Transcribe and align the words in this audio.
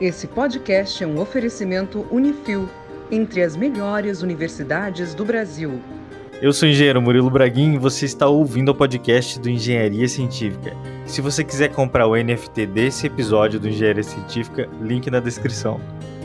Esse 0.00 0.26
podcast 0.26 1.04
é 1.04 1.06
um 1.06 1.20
oferecimento 1.20 2.06
Unifil, 2.10 2.66
entre 3.10 3.42
as 3.42 3.54
melhores 3.54 4.22
universidades 4.22 5.14
do 5.14 5.26
Brasil. 5.26 5.78
Eu 6.40 6.54
sou 6.54 6.66
o 6.66 6.70
engenheiro 6.70 7.02
Murilo 7.02 7.28
Braguin 7.28 7.74
e 7.74 7.78
você 7.78 8.06
está 8.06 8.26
ouvindo 8.26 8.70
o 8.70 8.74
podcast 8.74 9.38
do 9.38 9.50
Engenharia 9.50 10.08
Científica. 10.08 10.74
Se 11.04 11.20
você 11.20 11.44
quiser 11.44 11.68
comprar 11.68 12.06
o 12.06 12.16
NFT 12.16 12.64
desse 12.64 13.08
episódio 13.08 13.60
do 13.60 13.68
Engenharia 13.68 14.02
Científica, 14.02 14.70
link 14.80 15.10
na 15.10 15.20
descrição. 15.20 15.78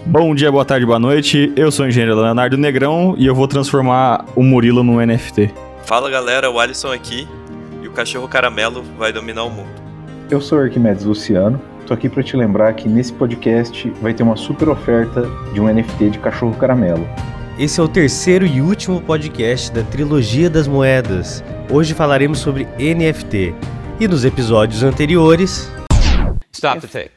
Bom 0.06 0.34
dia, 0.34 0.50
boa 0.50 0.64
tarde, 0.64 0.86
boa 0.86 0.98
noite. 0.98 1.52
Eu 1.54 1.70
sou 1.70 1.84
o 1.84 1.90
engenheiro 1.90 2.16
Leonardo 2.16 2.56
Negrão 2.56 3.14
e 3.18 3.26
eu 3.26 3.36
vou 3.36 3.46
transformar 3.46 4.24
o 4.38 4.42
Murilo 4.42 4.84
no 4.84 5.06
NFT. 5.06 5.54
Fala 5.84 6.10
galera, 6.10 6.50
o 6.50 6.62
Alisson 6.62 6.94
aqui 6.94 7.28
e 7.84 7.88
o 7.90 7.92
cachorro 7.92 8.30
caramelo 8.30 8.82
vai 8.98 9.12
dominar 9.12 9.44
o 9.44 9.50
mundo. 9.50 9.68
Eu 10.32 10.40
sou 10.40 10.60
o 10.60 10.62
Arquimedes 10.62 11.04
Luciano. 11.04 11.75
Tô 11.86 11.94
aqui 11.94 12.10
para 12.10 12.24
te 12.24 12.36
lembrar 12.36 12.74
que 12.74 12.90
nesse 12.90 13.14
podcast 13.14 13.88
vai 14.02 14.12
ter 14.12 14.24
uma 14.24 14.36
super 14.36 14.70
oferta 14.70 15.22
de 15.54 15.62
um 15.62 15.72
NFT 15.72 16.10
de 16.10 16.20
cachorro 16.20 16.56
caramelo. 16.58 17.08
Esse 17.60 17.80
é 17.80 17.84
o 17.84 17.88
terceiro 17.88 18.44
e 18.44 18.60
último 18.60 19.00
podcast 19.00 19.72
da 19.72 19.84
trilogia 19.84 20.50
das 20.50 20.68
moedas. 20.68 21.44
Hoje 21.72 21.94
falaremos 21.94 22.40
sobre 22.40 22.66
NFT. 22.80 23.54
E 24.00 24.08
nos 24.08 24.26
episódios 24.26 24.82
anteriores. 24.82 25.72
Stop 26.52 26.82
the 26.82 26.88
tape. 26.88 27.12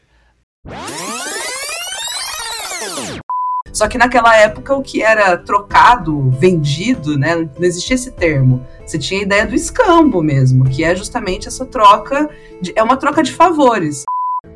Só 3.73 3.89
que 3.89 3.97
naquela 3.97 4.37
época 4.37 4.75
o 4.75 4.83
que 4.83 5.03
era 5.03 5.39
trocado, 5.39 6.31
vendido, 6.33 7.17
né, 7.17 7.35
não 7.37 7.65
existia 7.65 7.95
esse 7.95 8.11
termo. 8.11 8.67
Você 8.85 8.99
tinha 8.99 9.21
a 9.21 9.23
ideia 9.23 9.47
do 9.47 9.55
escambo 9.55 10.23
mesmo, 10.23 10.69
que 10.69 10.85
é 10.85 10.95
justamente 10.95 11.49
essa 11.49 11.65
troca, 11.65 12.29
de, 12.61 12.73
é 12.77 12.83
uma 12.83 12.99
troca 12.99 13.23
de 13.23 13.33
favores. 13.33 14.05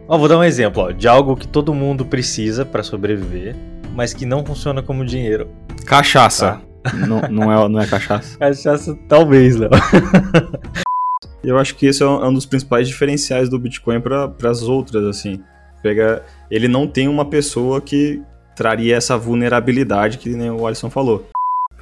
Ó, 0.09 0.19
vou 0.19 0.29
dar 0.29 0.39
um 0.39 0.45
exemplo 0.45 0.83
ó, 0.83 0.91
de 0.91 1.07
algo 1.07 1.37
que 1.37 1.47
todo 1.47 1.73
mundo 1.73 2.05
precisa 2.05 2.65
para 2.67 2.83
sobreviver, 2.83 3.55
mas 3.95 4.13
que 4.13 4.27
não 4.27 4.45
funciona 4.45 4.83
como 4.83 5.05
dinheiro. 5.05 5.49
Cachaça. 5.87 6.61
não, 7.07 7.21
não, 7.31 7.53
é, 7.53 7.69
não 7.69 7.81
é 7.81 7.87
cachaça? 7.87 8.37
Cachaça, 8.37 8.99
talvez, 9.09 9.57
Léo. 9.57 9.71
Eu 11.43 11.59
acho 11.59 11.75
que 11.75 11.87
esse 11.87 12.03
é 12.03 12.07
um 12.07 12.33
dos 12.33 12.47
principais 12.47 12.87
diferenciais 12.87 13.49
do 13.49 13.59
Bitcoin 13.59 14.01
para 14.01 14.51
as 14.51 14.63
outras, 14.63 15.05
assim. 15.05 15.43
Pega, 15.83 16.23
ele 16.49 16.69
não 16.69 16.87
tem 16.87 17.09
uma 17.09 17.25
pessoa 17.25 17.81
que 17.81 18.23
traria 18.55 18.97
essa 18.97 19.17
vulnerabilidade 19.17 20.19
que 20.19 20.29
nem 20.31 20.51
o 20.51 20.67
Alisson 20.67 20.89
falou. 20.89 21.27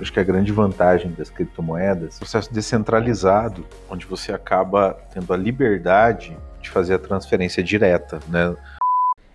Acho 0.01 0.11
que 0.11 0.21
a 0.21 0.25
grande 0.25 0.51
vantagem 0.51 1.13
das 1.13 1.29
criptomoedas 1.29 2.15
é 2.15 2.17
o 2.17 2.19
processo 2.21 2.53
descentralizado, 2.53 3.67
onde 3.91 4.07
você 4.07 4.33
acaba 4.33 4.97
tendo 5.13 5.31
a 5.31 5.37
liberdade 5.37 6.35
de 6.61 6.71
fazer 6.71 6.95
a 6.95 6.99
transferência 6.99 7.63
direta, 7.63 8.21
né? 8.29 8.55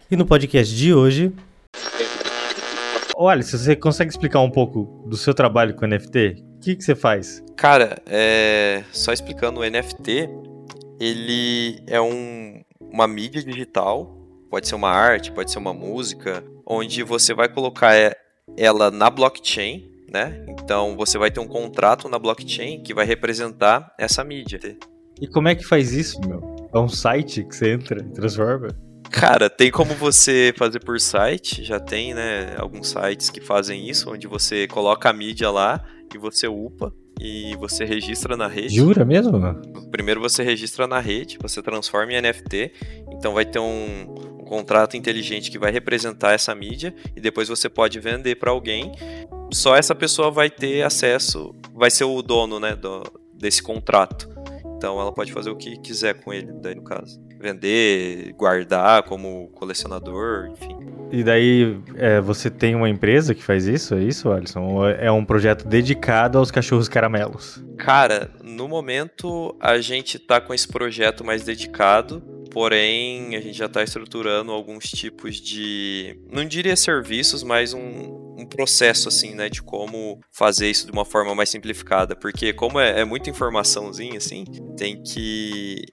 E 0.09 0.15
no 0.15 0.25
podcast 0.25 0.75
de 0.75 0.93
hoje, 0.93 1.33
Olha, 3.17 3.41
se 3.41 3.57
você 3.57 3.77
consegue 3.77 4.11
explicar 4.11 4.41
um 4.41 4.51
pouco 4.51 5.01
do 5.07 5.15
seu 5.15 5.33
trabalho 5.33 5.73
com 5.73 5.87
NFT, 5.87 6.43
o 6.57 6.59
que, 6.59 6.75
que 6.75 6.83
você 6.83 6.93
faz? 6.93 7.41
Cara, 7.55 7.97
é... 8.05 8.83
só 8.91 9.13
explicando, 9.13 9.61
o 9.61 9.63
NFT, 9.63 10.29
ele 10.99 11.81
é 11.87 11.99
um... 12.01 12.61
uma 12.81 13.07
mídia 13.07 13.41
digital, 13.41 14.17
pode 14.49 14.67
ser 14.67 14.75
uma 14.75 14.89
arte, 14.89 15.31
pode 15.31 15.49
ser 15.49 15.59
uma 15.59 15.73
música, 15.73 16.43
onde 16.65 17.03
você 17.03 17.33
vai 17.33 17.47
colocar 17.47 17.93
ela 18.57 18.91
na 18.91 19.09
blockchain, 19.09 19.89
né? 20.11 20.43
Então 20.49 20.97
você 20.97 21.17
vai 21.17 21.31
ter 21.31 21.39
um 21.39 21.47
contrato 21.47 22.09
na 22.09 22.19
blockchain 22.19 22.83
que 22.83 22.93
vai 22.93 23.05
representar 23.05 23.93
essa 23.97 24.25
mídia. 24.25 24.59
E 25.21 25.27
como 25.27 25.47
é 25.47 25.55
que 25.55 25.63
faz 25.63 25.93
isso, 25.93 26.19
meu? 26.27 26.54
É 26.75 26.79
um 26.79 26.89
site 26.89 27.41
que 27.45 27.55
você 27.55 27.71
entra 27.71 28.01
e 28.01 28.11
transforma? 28.11 28.67
Cara, 29.09 29.49
tem 29.49 29.71
como 29.71 29.93
você 29.93 30.53
fazer 30.57 30.81
por 30.81 30.99
site, 30.99 31.63
já 31.63 31.79
tem, 31.79 32.13
né, 32.13 32.53
alguns 32.57 32.89
sites 32.89 33.29
que 33.29 33.39
fazem 33.39 33.89
isso, 33.89 34.11
onde 34.11 34.27
você 34.27 34.67
coloca 34.67 35.09
a 35.09 35.13
mídia 35.13 35.49
lá 35.49 35.81
e 36.13 36.17
você 36.17 36.49
upa 36.49 36.93
e 37.21 37.55
você 37.55 37.85
registra 37.85 38.35
na 38.35 38.47
rede. 38.47 38.75
Jura 38.75 39.05
mesmo? 39.05 39.39
Primeiro 39.89 40.19
você 40.19 40.43
registra 40.43 40.85
na 40.85 40.99
rede, 40.99 41.37
você 41.41 41.61
transforma 41.61 42.11
em 42.11 42.21
NFT, 42.21 42.73
então 43.09 43.33
vai 43.33 43.45
ter 43.45 43.59
um, 43.59 44.13
um 44.41 44.43
contrato 44.43 44.97
inteligente 44.97 45.49
que 45.49 45.57
vai 45.57 45.71
representar 45.71 46.33
essa 46.33 46.53
mídia 46.53 46.93
e 47.15 47.21
depois 47.21 47.47
você 47.47 47.69
pode 47.69 48.01
vender 48.01 48.35
para 48.35 48.51
alguém. 48.51 48.91
Só 49.53 49.77
essa 49.77 49.95
pessoa 49.95 50.29
vai 50.29 50.49
ter 50.49 50.81
acesso, 50.81 51.55
vai 51.73 51.89
ser 51.89 52.03
o 52.03 52.21
dono, 52.21 52.59
né, 52.59 52.75
do, 52.75 53.01
desse 53.33 53.63
contrato. 53.63 54.34
Então 54.77 54.99
ela 54.99 55.11
pode 55.11 55.31
fazer 55.31 55.49
o 55.49 55.55
que 55.55 55.77
quiser 55.77 56.15
com 56.15 56.33
ele, 56.33 56.51
daí 56.61 56.75
no 56.75 56.83
caso. 56.83 57.19
Vender, 57.39 58.33
guardar 58.33 59.03
como 59.03 59.49
colecionador, 59.49 60.47
enfim. 60.51 60.75
E 61.11 61.23
daí 61.23 61.79
é, 61.95 62.19
você 62.19 62.49
tem 62.49 62.75
uma 62.75 62.89
empresa 62.89 63.35
que 63.35 63.43
faz 63.43 63.67
isso, 63.67 63.95
é 63.95 64.03
isso, 64.03 64.31
Alisson? 64.31 64.61
Ou 64.61 64.89
é 64.89 65.11
um 65.11 65.23
projeto 65.23 65.67
dedicado 65.67 66.37
aos 66.37 66.51
cachorros 66.51 66.89
caramelos? 66.89 67.63
Cara, 67.77 68.31
no 68.43 68.67
momento 68.67 69.55
a 69.59 69.77
gente 69.79 70.17
tá 70.17 70.41
com 70.41 70.53
esse 70.53 70.67
projeto 70.67 71.23
mais 71.23 71.43
dedicado, 71.43 72.21
porém 72.51 73.35
a 73.35 73.41
gente 73.41 73.57
já 73.57 73.65
está 73.65 73.83
estruturando 73.83 74.51
alguns 74.51 74.89
tipos 74.89 75.35
de, 75.35 76.19
não 76.31 76.45
diria 76.45 76.75
serviços, 76.75 77.43
mas 77.43 77.73
um, 77.73 78.24
um 78.37 78.45
processo 78.45 79.07
assim, 79.07 79.33
né, 79.33 79.49
de 79.49 79.61
como 79.61 80.19
fazer 80.31 80.69
isso 80.69 80.85
de 80.85 80.91
uma 80.91 81.05
forma 81.05 81.33
mais 81.33 81.49
simplificada, 81.49 82.15
porque 82.15 82.53
como 82.53 82.79
é, 82.79 83.01
é 83.01 83.05
muita 83.05 83.29
informaçãozinha 83.29 84.17
assim, 84.17 84.45
tem 84.77 85.01
que 85.01 85.85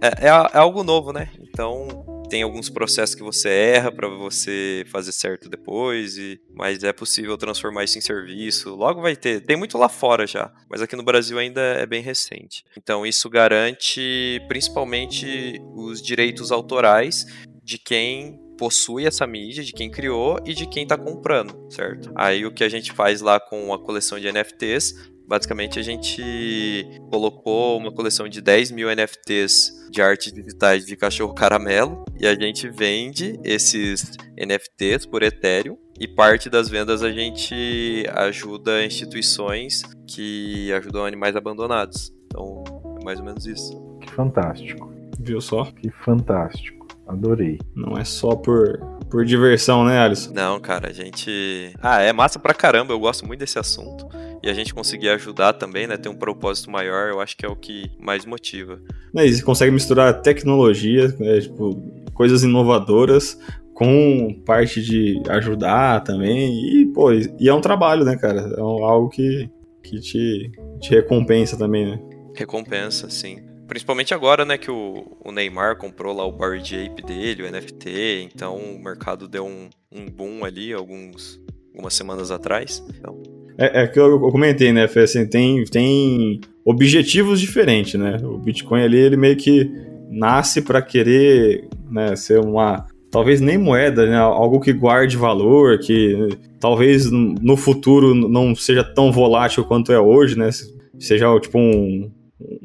é, 0.00 0.26
é, 0.26 0.28
é, 0.28 0.58
algo 0.58 0.82
novo, 0.82 1.12
né? 1.12 1.30
Então 1.40 2.06
tem 2.30 2.42
alguns 2.42 2.70
processos 2.70 3.14
que 3.14 3.22
você 3.22 3.48
erra 3.48 3.92
para 3.92 4.08
você 4.08 4.84
fazer 4.86 5.12
certo 5.12 5.48
depois, 5.48 6.16
e, 6.16 6.40
mas 6.54 6.82
é 6.82 6.92
possível 6.92 7.36
transformar 7.36 7.84
isso 7.84 7.98
em 7.98 8.00
serviço. 8.00 8.74
Logo 8.74 9.02
vai 9.02 9.14
ter. 9.14 9.40
Tem 9.40 9.56
muito 9.56 9.76
lá 9.76 9.88
fora 9.88 10.26
já, 10.26 10.50
mas 10.70 10.80
aqui 10.80 10.96
no 10.96 11.02
Brasil 11.02 11.38
ainda 11.38 11.60
é 11.60 11.84
bem 11.84 12.02
recente. 12.02 12.64
Então 12.78 13.04
isso 13.04 13.28
garante 13.28 14.40
principalmente 14.48 15.60
os 15.74 16.00
direitos 16.00 16.50
autorais 16.50 17.26
de 17.62 17.76
quem 17.76 18.40
possui 18.60 19.06
essa 19.06 19.26
mídia, 19.26 19.64
de 19.64 19.72
quem 19.72 19.90
criou 19.90 20.38
e 20.44 20.52
de 20.52 20.66
quem 20.66 20.82
está 20.82 20.98
comprando, 20.98 21.56
certo? 21.70 22.12
Aí 22.14 22.44
o 22.44 22.52
que 22.52 22.62
a 22.62 22.68
gente 22.68 22.92
faz 22.92 23.22
lá 23.22 23.40
com 23.40 23.72
a 23.72 23.78
coleção 23.78 24.20
de 24.20 24.30
NFTs, 24.30 25.10
basicamente 25.26 25.78
a 25.78 25.82
gente 25.82 26.84
colocou 27.10 27.78
uma 27.78 27.90
coleção 27.90 28.28
de 28.28 28.42
10 28.42 28.72
mil 28.72 28.94
NFTs 28.94 29.88
de 29.90 30.02
artes 30.02 30.30
digitais 30.30 30.84
de 30.84 30.94
cachorro 30.94 31.32
caramelo 31.32 32.04
e 32.20 32.26
a 32.26 32.34
gente 32.34 32.68
vende 32.68 33.40
esses 33.42 34.12
NFTs 34.36 35.06
por 35.06 35.22
Ethereum 35.22 35.78
e 35.98 36.06
parte 36.06 36.50
das 36.50 36.68
vendas 36.68 37.02
a 37.02 37.10
gente 37.10 38.04
ajuda 38.12 38.84
instituições 38.84 39.82
que 40.06 40.70
ajudam 40.74 41.06
animais 41.06 41.34
abandonados. 41.34 42.12
Então, 42.26 42.62
é 43.00 43.04
mais 43.04 43.18
ou 43.20 43.24
menos 43.24 43.46
isso. 43.46 43.98
Que 44.02 44.12
fantástico. 44.12 44.92
Viu 45.18 45.40
só? 45.40 45.64
Que 45.64 45.90
fantástico. 45.90 46.79
Adorei. 47.10 47.58
Não 47.74 47.98
é 47.98 48.04
só 48.04 48.36
por, 48.36 48.78
por 49.10 49.24
diversão, 49.24 49.84
né, 49.84 49.98
Alisson? 49.98 50.32
Não, 50.32 50.60
cara, 50.60 50.88
a 50.90 50.92
gente. 50.92 51.72
Ah, 51.82 52.00
é 52.00 52.12
massa 52.12 52.38
pra 52.38 52.54
caramba, 52.54 52.92
eu 52.92 53.00
gosto 53.00 53.26
muito 53.26 53.40
desse 53.40 53.58
assunto. 53.58 54.06
E 54.42 54.48
a 54.48 54.54
gente 54.54 54.72
conseguir 54.72 55.10
ajudar 55.10 55.54
também, 55.54 55.86
né? 55.86 55.96
Ter 55.96 56.08
um 56.08 56.14
propósito 56.14 56.70
maior, 56.70 57.10
eu 57.10 57.20
acho 57.20 57.36
que 57.36 57.44
é 57.44 57.48
o 57.48 57.56
que 57.56 57.90
mais 57.98 58.24
motiva. 58.24 58.80
É, 59.16 59.26
e 59.26 59.34
você 59.34 59.42
consegue 59.42 59.72
misturar 59.72 60.22
tecnologia, 60.22 61.08
né, 61.18 61.40
tipo, 61.40 61.82
coisas 62.14 62.42
inovadoras 62.42 63.38
com 63.74 64.40
parte 64.46 64.80
de 64.80 65.20
ajudar 65.28 66.00
também. 66.04 66.52
E, 66.64 66.86
pô, 66.86 67.12
e 67.12 67.48
é 67.48 67.52
um 67.52 67.60
trabalho, 67.60 68.04
né, 68.04 68.16
cara? 68.16 68.54
É 68.56 68.60
algo 68.60 69.08
que, 69.08 69.50
que 69.82 69.98
te, 70.00 70.52
te 70.80 70.90
recompensa 70.90 71.56
também, 71.56 71.86
né? 71.86 72.00
Recompensa, 72.36 73.10
sim. 73.10 73.49
Principalmente 73.70 74.12
agora, 74.12 74.44
né, 74.44 74.58
que 74.58 74.68
o, 74.68 75.16
o 75.24 75.30
Neymar 75.30 75.76
comprou 75.76 76.12
lá 76.12 76.26
o 76.26 76.32
Bored 76.32 76.74
Ape 76.74 77.04
dele, 77.04 77.44
o 77.44 77.48
NFT, 77.48 78.28
então 78.34 78.56
o 78.56 78.82
mercado 78.82 79.28
deu 79.28 79.46
um, 79.46 79.70
um 79.92 80.06
boom 80.10 80.44
ali 80.44 80.72
alguns, 80.72 81.40
algumas 81.72 81.94
semanas 81.94 82.32
atrás. 82.32 82.84
Então... 82.98 83.22
É, 83.56 83.82
é 83.82 83.86
que 83.86 84.00
eu, 84.00 84.10
eu 84.10 84.32
comentei, 84.32 84.72
né, 84.72 84.88
Fê, 84.88 85.02
assim, 85.02 85.24
tem, 85.24 85.62
tem 85.66 86.40
objetivos 86.64 87.40
diferentes, 87.40 87.94
né? 87.94 88.16
O 88.24 88.38
Bitcoin 88.38 88.82
ali, 88.82 88.98
ele 88.98 89.16
meio 89.16 89.36
que 89.36 89.70
nasce 90.10 90.62
para 90.62 90.82
querer 90.82 91.68
né, 91.88 92.16
ser 92.16 92.40
uma 92.40 92.88
talvez 93.08 93.40
nem 93.40 93.56
moeda, 93.56 94.04
né? 94.04 94.16
algo 94.16 94.58
que 94.58 94.72
guarde 94.72 95.16
valor, 95.16 95.78
que 95.78 96.28
talvez 96.58 97.08
no 97.08 97.56
futuro 97.56 98.16
não 98.16 98.52
seja 98.52 98.82
tão 98.82 99.12
volátil 99.12 99.64
quanto 99.64 99.92
é 99.92 100.00
hoje, 100.00 100.36
né? 100.36 100.50
Seja 100.98 101.38
tipo 101.38 101.56
um, 101.56 102.10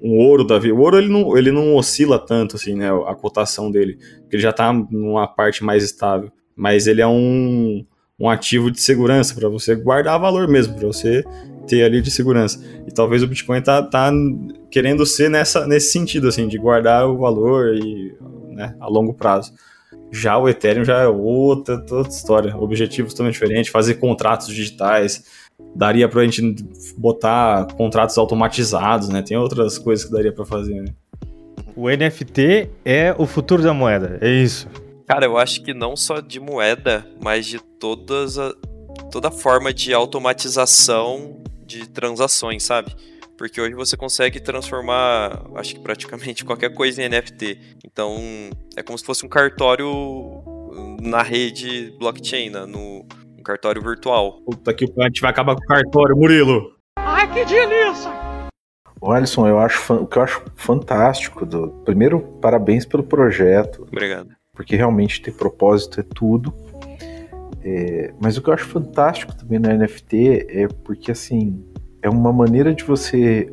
um 0.02 0.18
ouro 0.18 0.44
da 0.44 0.58
vida. 0.58 0.74
O 0.74 0.80
ouro 0.80 0.98
ele 0.98 1.10
não, 1.10 1.38
ele 1.38 1.52
não 1.52 1.76
oscila 1.76 2.18
tanto 2.20 2.56
assim, 2.56 2.76
né, 2.76 2.90
a 3.06 3.16
cotação 3.16 3.70
dele, 3.70 3.98
ele 4.32 4.42
já 4.42 4.50
está 4.50 4.72
numa 4.72 5.28
parte 5.28 5.64
mais 5.64 5.84
estável, 5.84 6.32
mas 6.56 6.88
ele 6.88 7.02
é 7.02 7.08
um, 7.08 7.86
um 8.20 8.30
ativo 8.30 8.72
de 8.72 8.82
segurança 8.82 9.36
para 9.36 9.50
você 9.50 9.76
guardar 9.76 10.20
valor 10.20 10.48
mesmo, 10.48 10.76
para 10.76 10.88
você 10.88 11.24
ter 11.68 11.84
ali 11.84 12.02
de 12.02 12.12
segurança. 12.12 12.64
E 12.88 12.92
talvez 12.92 13.24
o 13.24 13.28
Bitcoin 13.28 13.62
tá, 13.62 13.82
tá 13.82 14.12
querendo 14.70 15.06
ser 15.06 15.30
nessa, 15.30 15.68
nesse 15.68 15.92
sentido 15.92 16.28
assim, 16.28 16.48
de 16.48 16.58
guardar 16.58 17.08
o 17.08 17.18
valor 17.18 17.76
e, 17.76 18.16
né, 18.50 18.76
a 18.80 18.88
longo 18.88 19.14
prazo. 19.14 19.54
Já 20.12 20.38
o 20.38 20.48
Ethereum 20.48 20.86
já 20.86 21.02
é 21.02 21.08
outra, 21.08 21.84
outra 21.92 22.12
história. 22.12 22.56
Objetivos 22.56 23.14
totalmente 23.14 23.34
diferentes, 23.34 23.72
fazer 23.72 23.96
contratos 23.96 24.48
digitais. 24.48 25.26
Daria 25.76 26.08
pra 26.08 26.24
gente 26.24 26.64
botar 26.98 27.68
contratos 27.76 28.18
automatizados, 28.18 29.10
né? 29.10 29.22
Tem 29.22 29.38
outras 29.38 29.78
coisas 29.78 30.06
que 30.06 30.12
daria 30.12 30.32
para 30.32 30.46
fazer, 30.46 30.82
né? 30.82 30.94
O 31.76 31.90
NFT 31.90 32.70
é 32.86 33.14
o 33.18 33.26
futuro 33.26 33.62
da 33.62 33.74
moeda, 33.74 34.18
é 34.22 34.30
isso. 34.30 34.68
Cara, 35.06 35.26
eu 35.26 35.38
acho 35.38 35.62
que 35.62 35.74
não 35.74 35.96
só 35.96 36.20
de 36.20 36.40
moeda, 36.40 37.06
mas 37.22 37.46
de 37.46 37.60
todas 37.60 38.40
a, 38.40 38.54
toda 39.12 39.30
forma 39.30 39.74
de 39.74 39.94
automatização 39.94 41.44
de 41.66 41.88
transações, 41.90 42.64
sabe? 42.64 42.96
Porque 43.38 43.60
hoje 43.60 43.74
você 43.76 43.98
consegue 43.98 44.40
transformar, 44.40 45.46
acho 45.56 45.76
que 45.76 45.82
praticamente 45.82 46.44
qualquer 46.46 46.74
coisa 46.74 47.04
em 47.04 47.10
NFT. 47.10 47.60
Então, 47.86 48.18
é 48.76 48.82
como 48.82 48.98
se 48.98 49.04
fosse 49.04 49.26
um 49.26 49.30
cartório 49.30 50.44
na 51.02 51.22
rede 51.22 51.94
blockchain, 52.00 52.50
né? 52.50 52.66
no 52.66 53.06
cartório 53.46 53.82
virtual. 53.82 54.42
Puta 54.44 54.74
que 54.74 54.86
a 54.98 55.04
gente 55.04 55.22
vai 55.22 55.30
acabar 55.30 55.56
com 55.56 55.64
o 55.64 55.68
cartório, 55.68 56.18
Murilo. 56.18 56.74
Ai, 56.98 57.32
que 57.32 57.46
delícia! 57.46 58.12
O 59.00 59.12
Alisson, 59.12 59.48
eu 59.48 59.60
acho 59.60 59.94
o 59.94 60.08
que 60.08 60.18
eu 60.18 60.24
acho 60.24 60.44
fantástico 60.56 61.46
do 61.46 61.70
primeiro 61.86 62.20
parabéns 62.42 62.86
pelo 62.86 63.04
projeto. 63.04 63.84
Obrigado. 63.84 64.30
Porque 64.54 64.76
realmente 64.76 65.22
ter 65.22 65.34
propósito 65.34 66.00
é 66.00 66.04
tudo. 66.04 66.54
É, 67.64 68.14
mas 68.20 68.38
o 68.38 68.42
que 68.42 68.50
eu 68.50 68.54
acho 68.54 68.66
fantástico 68.66 69.36
também 69.36 69.60
no 69.60 69.70
NFT 69.70 70.48
é 70.50 70.68
porque 70.84 71.12
assim 71.12 71.64
é 72.02 72.10
uma 72.10 72.32
maneira 72.32 72.74
de 72.74 72.84
você 72.84 73.52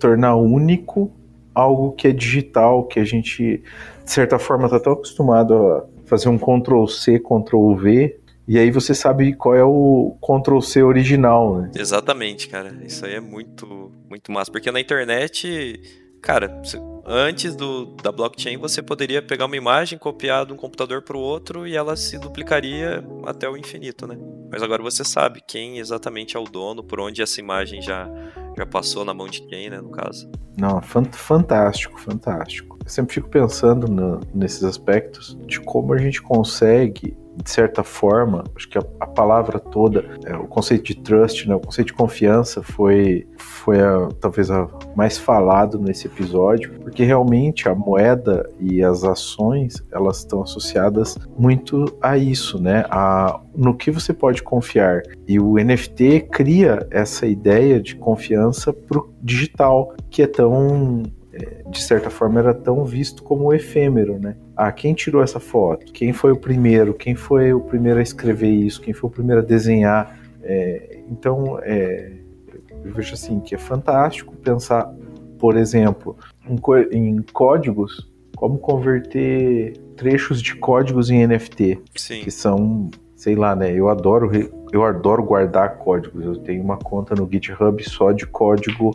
tornar 0.00 0.36
único 0.36 1.12
algo 1.54 1.92
que 1.92 2.08
é 2.08 2.12
digital, 2.12 2.84
que 2.84 3.00
a 3.00 3.04
gente 3.04 3.62
de 4.04 4.10
certa 4.10 4.38
forma 4.38 4.66
está 4.66 4.78
tão 4.78 4.92
acostumado 4.92 5.54
a 5.54 5.84
fazer 6.06 6.28
um 6.28 6.38
Ctrl 6.38 6.86
C, 6.86 7.18
Ctrl 7.18 7.74
V 7.74 8.18
e 8.48 8.58
aí 8.58 8.70
você 8.70 8.94
sabe 8.94 9.34
qual 9.34 9.54
é 9.54 9.62
o 9.62 10.16
Ctrl 10.22 10.60
C 10.60 10.82
original, 10.82 11.60
né? 11.60 11.70
Exatamente, 11.76 12.48
cara. 12.48 12.78
Isso 12.82 13.04
aí 13.04 13.14
é 13.14 13.20
muito, 13.20 13.92
muito 14.08 14.32
massa. 14.32 14.50
Porque 14.50 14.72
na 14.72 14.80
internet, 14.80 15.78
cara, 16.22 16.62
antes 17.04 17.54
do, 17.54 17.94
da 18.02 18.10
blockchain 18.10 18.56
você 18.56 18.80
poderia 18.80 19.20
pegar 19.20 19.44
uma 19.44 19.56
imagem, 19.56 19.98
copiar 19.98 20.46
de 20.46 20.54
um 20.54 20.56
computador 20.56 21.02
para 21.02 21.14
o 21.14 21.20
outro 21.20 21.66
e 21.66 21.76
ela 21.76 21.94
se 21.94 22.18
duplicaria 22.18 23.04
até 23.26 23.46
o 23.46 23.54
infinito, 23.54 24.06
né? 24.06 24.16
Mas 24.50 24.62
agora 24.62 24.82
você 24.82 25.04
sabe 25.04 25.42
quem 25.46 25.76
exatamente 25.76 26.34
é 26.34 26.40
o 26.40 26.44
dono, 26.44 26.82
por 26.82 27.00
onde 27.00 27.20
essa 27.20 27.38
imagem 27.40 27.82
já, 27.82 28.10
já 28.56 28.64
passou 28.64 29.04
na 29.04 29.12
mão 29.12 29.26
de 29.26 29.42
quem, 29.42 29.68
né, 29.68 29.78
no 29.78 29.90
caso. 29.90 30.26
Não, 30.58 30.80
fantástico, 30.80 32.00
fantástico. 32.00 32.78
Eu 32.82 32.90
sempre 32.90 33.12
fico 33.12 33.28
pensando 33.28 33.86
no, 33.86 34.20
nesses 34.34 34.64
aspectos 34.64 35.36
de 35.46 35.60
como 35.60 35.92
a 35.92 35.98
gente 35.98 36.22
consegue 36.22 37.14
de 37.42 37.50
certa 37.50 37.82
forma, 37.84 38.44
acho 38.54 38.68
que 38.68 38.78
a, 38.78 38.82
a 39.00 39.06
palavra 39.06 39.58
toda, 39.58 40.04
é, 40.24 40.36
o 40.36 40.46
conceito 40.46 40.84
de 40.84 40.96
trust, 40.96 41.48
né, 41.48 41.54
o 41.54 41.60
conceito 41.60 41.88
de 41.88 41.92
confiança 41.94 42.62
foi, 42.62 43.26
foi 43.36 43.80
a, 43.80 44.08
talvez 44.20 44.50
a 44.50 44.68
mais 44.96 45.18
falado 45.18 45.78
nesse 45.78 46.06
episódio, 46.06 46.78
porque 46.80 47.04
realmente 47.04 47.68
a 47.68 47.74
moeda 47.74 48.48
e 48.60 48.82
as 48.82 49.04
ações 49.04 49.82
elas 49.92 50.18
estão 50.18 50.42
associadas 50.42 51.16
muito 51.38 51.84
a 52.02 52.16
isso, 52.16 52.60
né, 52.60 52.84
a, 52.90 53.40
no 53.54 53.74
que 53.74 53.90
você 53.90 54.12
pode 54.12 54.42
confiar. 54.42 55.02
E 55.26 55.38
o 55.38 55.54
NFT 55.54 56.28
cria 56.30 56.86
essa 56.90 57.26
ideia 57.26 57.80
de 57.80 57.96
confiança 57.96 58.72
para 58.72 58.98
o 58.98 59.12
digital, 59.22 59.94
que 60.10 60.22
é 60.22 60.26
tão 60.26 61.02
de 61.70 61.82
certa 61.82 62.10
forma 62.10 62.40
era 62.40 62.54
tão 62.54 62.84
visto 62.84 63.22
como 63.22 63.52
efêmero, 63.52 64.18
né? 64.18 64.36
Ah, 64.56 64.72
quem 64.72 64.94
tirou 64.94 65.22
essa 65.22 65.40
foto? 65.40 65.92
Quem 65.92 66.12
foi 66.12 66.32
o 66.32 66.36
primeiro? 66.36 66.94
Quem 66.94 67.14
foi 67.14 67.52
o 67.52 67.60
primeiro 67.60 67.98
a 67.98 68.02
escrever 68.02 68.50
isso? 68.50 68.80
Quem 68.80 68.92
foi 68.92 69.08
o 69.08 69.12
primeiro 69.12 69.42
a 69.42 69.44
desenhar? 69.44 70.18
É, 70.42 71.00
então, 71.10 71.58
é, 71.62 72.12
eu 72.84 72.92
vejo 72.92 73.14
assim 73.14 73.40
que 73.40 73.54
é 73.54 73.58
fantástico 73.58 74.34
pensar, 74.36 74.92
por 75.38 75.56
exemplo, 75.56 76.16
em, 76.48 76.58
em 76.92 77.22
códigos, 77.32 78.10
como 78.36 78.58
converter 78.58 79.76
trechos 79.96 80.40
de 80.40 80.54
códigos 80.54 81.10
em 81.10 81.26
NFT, 81.26 81.80
Sim. 81.96 82.20
que 82.20 82.30
são 82.30 82.88
sei 83.18 83.34
lá, 83.34 83.56
né? 83.56 83.72
Eu 83.72 83.88
adoro, 83.88 84.30
eu 84.72 84.84
adoro 84.84 85.22
guardar 85.22 85.78
códigos. 85.78 86.24
Eu 86.24 86.36
tenho 86.36 86.62
uma 86.62 86.76
conta 86.76 87.14
no 87.14 87.28
GitHub 87.30 87.82
só 87.88 88.12
de 88.12 88.26
código 88.26 88.92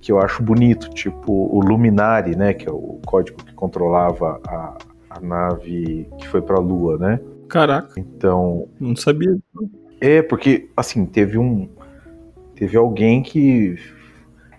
que 0.00 0.12
eu 0.12 0.20
acho 0.20 0.42
bonito, 0.42 0.88
tipo 0.90 1.32
o 1.32 1.60
Luminari, 1.60 2.36
né? 2.36 2.54
Que 2.54 2.68
é 2.68 2.72
o 2.72 3.00
código 3.04 3.38
que 3.44 3.52
controlava 3.54 4.40
a, 4.46 4.78
a 5.10 5.20
nave 5.20 6.08
que 6.18 6.28
foi 6.28 6.40
para 6.40 6.56
a 6.56 6.60
Lua, 6.60 6.98
né? 6.98 7.20
Caraca. 7.48 7.98
Então. 7.98 8.68
Não 8.78 8.94
sabia. 8.94 9.36
É, 10.00 10.22
porque, 10.22 10.68
assim, 10.76 11.06
teve 11.06 11.38
um. 11.38 11.68
Teve 12.54 12.76
alguém 12.76 13.22
que. 13.22 13.76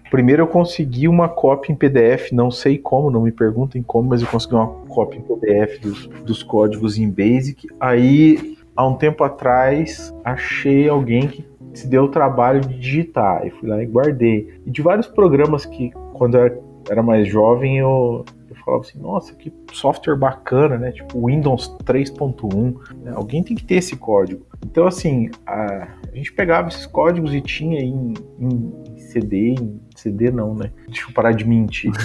Primeiro 0.09 0.43
eu 0.43 0.47
consegui 0.47 1.05
uma 1.07 1.27
cópia 1.27 1.73
em 1.73 1.75
PDF, 1.75 2.31
não 2.31 2.49
sei 2.49 2.77
como, 2.77 3.11
não 3.11 3.23
me 3.23 3.31
perguntem 3.31 3.83
como, 3.83 4.07
mas 4.07 4.21
eu 4.21 4.27
consegui 4.29 4.55
uma 4.55 4.67
cópia 4.87 5.19
em 5.19 5.21
PDF 5.21 5.81
dos, 5.81 6.07
dos 6.23 6.43
códigos 6.43 6.97
em 6.97 7.09
Basic. 7.09 7.67
Aí 7.77 8.56
há 8.77 8.87
um 8.87 8.93
tempo 8.93 9.23
atrás, 9.23 10.13
achei 10.23 10.87
alguém 10.87 11.27
que 11.27 11.43
se 11.73 11.87
deu 11.87 12.03
o 12.03 12.09
trabalho 12.09 12.61
de 12.61 12.79
digitar. 12.79 13.45
E 13.45 13.49
fui 13.49 13.67
lá 13.67 13.81
e 13.81 13.87
guardei. 13.87 14.61
E 14.65 14.71
de 14.71 14.81
vários 14.81 15.07
programas 15.07 15.65
que, 15.65 15.91
quando 16.13 16.37
eu 16.37 16.63
era 16.89 17.01
mais 17.01 17.27
jovem, 17.27 17.79
eu, 17.79 18.23
eu 18.49 18.55
falava 18.63 18.83
assim: 18.83 18.99
nossa, 18.99 19.33
que 19.33 19.51
software 19.73 20.15
bacana, 20.15 20.77
né? 20.77 20.91
Tipo 20.91 21.25
Windows 21.25 21.75
3.1. 21.83 22.95
Né? 23.03 23.11
Alguém 23.15 23.43
tem 23.43 23.57
que 23.57 23.65
ter 23.65 23.75
esse 23.75 23.95
código. 23.95 24.45
Então, 24.65 24.85
assim, 24.85 25.29
a, 25.45 25.87
a 26.11 26.15
gente 26.15 26.31
pegava 26.31 26.69
esses 26.69 26.85
códigos 26.85 27.33
e 27.33 27.41
tinha 27.41 27.79
em, 27.79 28.13
em, 28.39 28.73
em 28.89 28.97
CD, 28.97 29.55
em 29.59 29.79
CD 29.95 30.31
não, 30.31 30.53
né? 30.53 30.71
Deixa 30.87 31.07
eu 31.07 31.13
parar 31.13 31.31
de 31.31 31.45
mentir. 31.45 31.91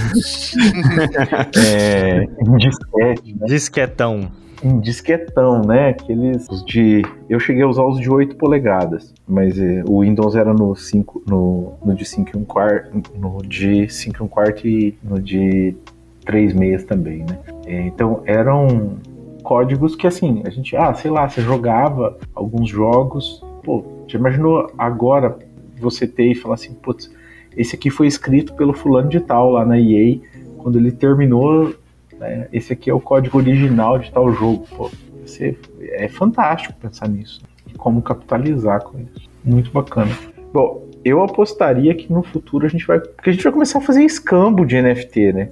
é, 1.56 2.24
em 2.24 2.56
disquete, 2.56 3.34
né? 3.38 3.46
Disquetão 3.46 4.41
em 4.62 4.78
disquetão, 4.80 5.62
né? 5.62 5.90
Aqueles 5.90 6.46
de. 6.64 7.02
Eu 7.28 7.40
cheguei 7.40 7.62
a 7.62 7.68
usar 7.68 7.84
os 7.84 8.00
de 8.00 8.10
8 8.10 8.36
polegadas, 8.36 9.12
mas 9.26 9.58
eh, 9.58 9.82
o 9.86 10.00
Windows 10.02 10.36
era 10.36 10.52
no 10.54 10.74
5, 10.74 11.22
no, 11.26 11.74
no 11.84 11.94
de 11.94 12.04
5 12.04 12.30
e 12.34 12.38
1 12.40 12.44
quarto, 12.44 13.02
no 13.18 13.38
de 13.42 13.88
5 13.88 14.16
e 14.18 14.22
1 14.24 14.28
quarto 14.28 14.68
e 14.68 14.96
no 15.02 15.20
de 15.20 15.74
3 16.24 16.54
meias 16.54 16.84
também, 16.84 17.18
né? 17.18 17.38
É, 17.66 17.80
então 17.82 18.22
eram 18.24 18.96
códigos 19.42 19.96
que 19.96 20.06
assim, 20.06 20.42
a 20.46 20.50
gente, 20.50 20.76
ah, 20.76 20.94
sei 20.94 21.10
lá, 21.10 21.28
você 21.28 21.40
jogava 21.42 22.16
alguns 22.34 22.68
jogos, 22.68 23.44
pô, 23.64 23.84
já 24.06 24.18
imaginou 24.18 24.70
agora 24.78 25.36
você 25.80 26.06
ter 26.06 26.30
e 26.30 26.34
falar 26.34 26.54
assim, 26.54 26.74
putz, 26.74 27.10
esse 27.56 27.74
aqui 27.74 27.90
foi 27.90 28.06
escrito 28.06 28.54
pelo 28.54 28.72
fulano 28.72 29.08
de 29.08 29.20
tal 29.20 29.50
lá 29.50 29.64
na 29.64 29.78
EA, 29.78 30.18
quando 30.58 30.78
ele 30.78 30.92
terminou 30.92 31.74
né? 32.22 32.48
Esse 32.52 32.72
aqui 32.72 32.88
é 32.88 32.94
o 32.94 33.00
código 33.00 33.38
original 33.38 33.98
de 33.98 34.10
tal 34.10 34.32
jogo. 34.32 34.66
Pô, 34.76 34.90
você, 35.24 35.58
é 35.80 36.08
fantástico 36.08 36.74
pensar 36.80 37.08
nisso. 37.08 37.42
E 37.66 37.74
como 37.74 38.00
capitalizar 38.00 38.82
com 38.82 38.98
isso. 39.00 39.28
Muito 39.44 39.70
bacana. 39.72 40.16
Bom, 40.52 40.88
eu 41.04 41.22
apostaria 41.22 41.94
que 41.94 42.12
no 42.12 42.22
futuro 42.22 42.66
a 42.66 42.68
gente 42.68 42.86
vai. 42.86 43.00
Porque 43.00 43.30
a 43.30 43.32
gente 43.32 43.42
vai 43.42 43.52
começar 43.52 43.78
a 43.78 43.82
fazer 43.82 44.04
escambo 44.04 44.64
de 44.64 44.80
NFT, 44.80 45.32
né? 45.32 45.48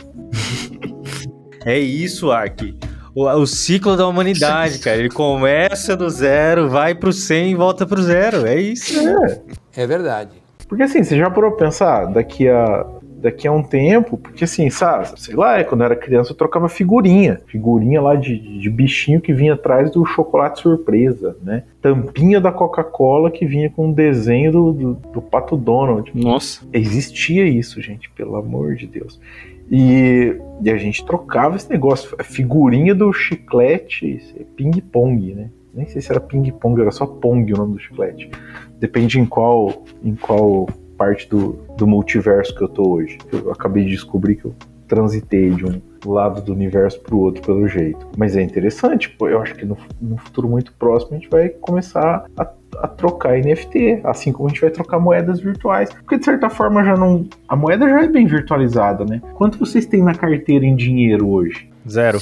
é 1.66 1.78
isso, 1.78 2.30
Ark. 2.30 2.76
O, 3.12 3.26
o, 3.26 3.46
ciclo 3.46 3.96
da 3.96 4.06
humanidade, 4.06 4.78
cara. 4.80 4.98
Ele 4.98 5.08
começa 5.08 5.96
do 5.96 6.08
zero, 6.08 6.68
vai 6.68 6.94
pro 6.94 7.12
100 7.12 7.50
e 7.50 7.54
volta 7.56 7.84
pro 7.84 8.00
zero. 8.00 8.46
É 8.46 8.60
isso. 8.60 9.00
É, 9.74 9.82
é 9.82 9.86
verdade. 9.86 10.30
Porque 10.68 10.84
assim, 10.84 11.02
você 11.02 11.18
já 11.18 11.28
parou 11.28 11.50
pra 11.50 11.66
pensar, 11.66 12.04
daqui 12.06 12.48
a 12.48 12.86
daqui 13.20 13.46
a 13.46 13.52
um 13.52 13.62
tempo, 13.62 14.16
porque 14.16 14.44
assim, 14.44 14.70
sabe, 14.70 15.08
sei 15.20 15.34
lá, 15.34 15.62
quando 15.64 15.82
eu 15.82 15.86
era 15.86 15.96
criança 15.96 16.32
eu 16.32 16.36
trocava 16.36 16.68
figurinha, 16.68 17.40
figurinha 17.46 18.00
lá 18.00 18.14
de, 18.14 18.58
de 18.58 18.70
bichinho 18.70 19.20
que 19.20 19.32
vinha 19.32 19.54
atrás 19.54 19.90
do 19.90 20.04
chocolate 20.04 20.60
surpresa, 20.60 21.36
né? 21.42 21.64
Tampinha 21.82 22.40
da 22.40 22.50
Coca-Cola 22.50 23.30
que 23.30 23.46
vinha 23.46 23.70
com 23.70 23.88
um 23.88 23.92
desenho 23.92 24.52
do, 24.52 24.72
do, 24.72 24.94
do 24.94 25.22
Pato 25.22 25.56
Donald. 25.56 26.10
Nossa. 26.14 26.66
Existia 26.72 27.46
isso, 27.46 27.80
gente, 27.80 28.10
pelo 28.10 28.36
amor 28.36 28.74
de 28.74 28.86
Deus. 28.86 29.20
E, 29.70 30.36
e 30.62 30.70
a 30.70 30.76
gente 30.76 31.04
trocava 31.04 31.56
esse 31.56 31.70
negócio, 31.70 32.16
a 32.18 32.24
figurinha 32.24 32.94
do 32.94 33.12
chiclete, 33.12 34.20
ping-pong, 34.56 35.34
né? 35.34 35.50
Nem 35.72 35.86
sei 35.86 36.02
se 36.02 36.10
era 36.10 36.20
ping-pong, 36.20 36.80
era 36.80 36.90
só 36.90 37.06
pong 37.06 37.52
o 37.52 37.56
nome 37.56 37.74
do 37.74 37.78
chiclete. 37.78 38.28
Depende 38.78 39.20
em 39.20 39.26
qual, 39.26 39.84
em 40.02 40.16
qual 40.16 40.68
parte 41.00 41.26
do, 41.26 41.58
do 41.78 41.86
multiverso 41.86 42.54
que 42.54 42.62
eu 42.62 42.68
tô 42.68 42.86
hoje. 42.86 43.16
Eu 43.32 43.50
acabei 43.50 43.84
de 43.84 43.92
descobrir 43.92 44.36
que 44.36 44.44
eu 44.44 44.54
transitei 44.86 45.48
de 45.48 45.64
um 45.64 45.80
lado 46.04 46.42
do 46.42 46.52
universo 46.52 47.00
para 47.00 47.14
o 47.14 47.20
outro 47.20 47.40
pelo 47.40 47.66
jeito. 47.66 48.06
Mas 48.18 48.36
é 48.36 48.42
interessante, 48.42 49.08
pô, 49.08 49.26
eu 49.26 49.40
acho 49.40 49.54
que 49.54 49.64
no, 49.64 49.78
no 49.98 50.18
futuro 50.18 50.46
muito 50.46 50.74
próximo 50.74 51.16
a 51.16 51.18
gente 51.18 51.30
vai 51.30 51.48
começar 51.48 52.26
a, 52.36 52.42
a, 52.76 52.88
trocar 52.88 53.38
NFT, 53.38 54.00
assim 54.04 54.30
como 54.30 54.48
a 54.48 54.50
gente 54.50 54.60
vai 54.60 54.70
trocar 54.70 54.98
moedas 54.98 55.40
virtuais. 55.40 55.88
Porque 55.90 56.18
de 56.18 56.24
certa 56.26 56.50
forma 56.50 56.84
já 56.84 56.94
não. 56.94 57.26
A 57.48 57.56
moeda 57.56 57.88
já 57.88 58.02
é 58.02 58.06
bem 58.06 58.26
virtualizada, 58.26 59.06
né? 59.06 59.22
Quanto 59.36 59.58
vocês 59.58 59.86
têm 59.86 60.02
na 60.02 60.14
carteira 60.14 60.66
em 60.66 60.76
dinheiro 60.76 61.30
hoje? 61.30 61.70
Zero. 61.88 62.18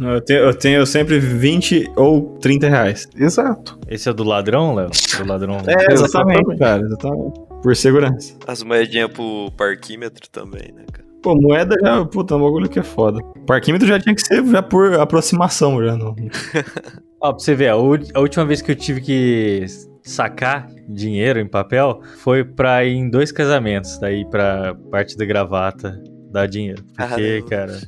Eu 0.00 0.20
tenho, 0.20 0.40
eu 0.40 0.54
tenho 0.54 0.86
sempre 0.86 1.18
20 1.18 1.90
ou 1.96 2.38
30 2.40 2.68
reais. 2.68 3.08
Exato. 3.16 3.76
Esse 3.88 4.08
é 4.08 4.12
do 4.12 4.22
ladrão, 4.22 4.76
Léo? 4.76 4.90
Do 5.18 5.26
ladrão. 5.26 5.56
É, 5.66 5.92
exatamente, 5.92 6.56
cara. 6.56 6.82
Exatamente. 6.82 7.47
Por 7.62 7.74
segurança. 7.74 8.36
As 8.46 8.62
moedinhas 8.62 9.10
pro 9.10 9.50
parquímetro 9.56 10.28
também, 10.30 10.72
né, 10.72 10.84
cara? 10.92 11.08
Pô, 11.22 11.34
moeda 11.34 11.76
já, 11.80 12.04
puta, 12.04 12.34
é 12.34 12.36
um 12.36 12.40
bagulho 12.40 12.68
que 12.68 12.78
é 12.78 12.82
foda. 12.82 13.20
Parquímetro 13.46 13.86
já 13.86 13.98
tinha 13.98 14.14
que 14.14 14.22
ser 14.22 14.44
já 14.46 14.62
por 14.62 14.94
aproximação, 14.94 15.82
já 15.84 15.96
não. 15.96 16.14
Ó, 17.20 17.32
pra 17.32 17.38
você 17.38 17.54
ver, 17.54 17.68
a, 17.68 17.74
a 17.74 18.20
última 18.20 18.44
vez 18.44 18.62
que 18.62 18.70
eu 18.70 18.76
tive 18.76 19.00
que 19.00 19.66
sacar 20.02 20.68
dinheiro 20.88 21.40
em 21.40 21.48
papel 21.48 22.00
foi 22.18 22.44
pra 22.44 22.84
ir 22.84 22.94
em 22.94 23.10
dois 23.10 23.32
casamentos, 23.32 23.98
daí 23.98 24.24
pra 24.30 24.74
parte 24.90 25.16
da 25.16 25.24
gravata 25.24 26.00
dar 26.30 26.46
dinheiro. 26.46 26.82
Porque, 26.96 27.42
cara, 27.48 27.78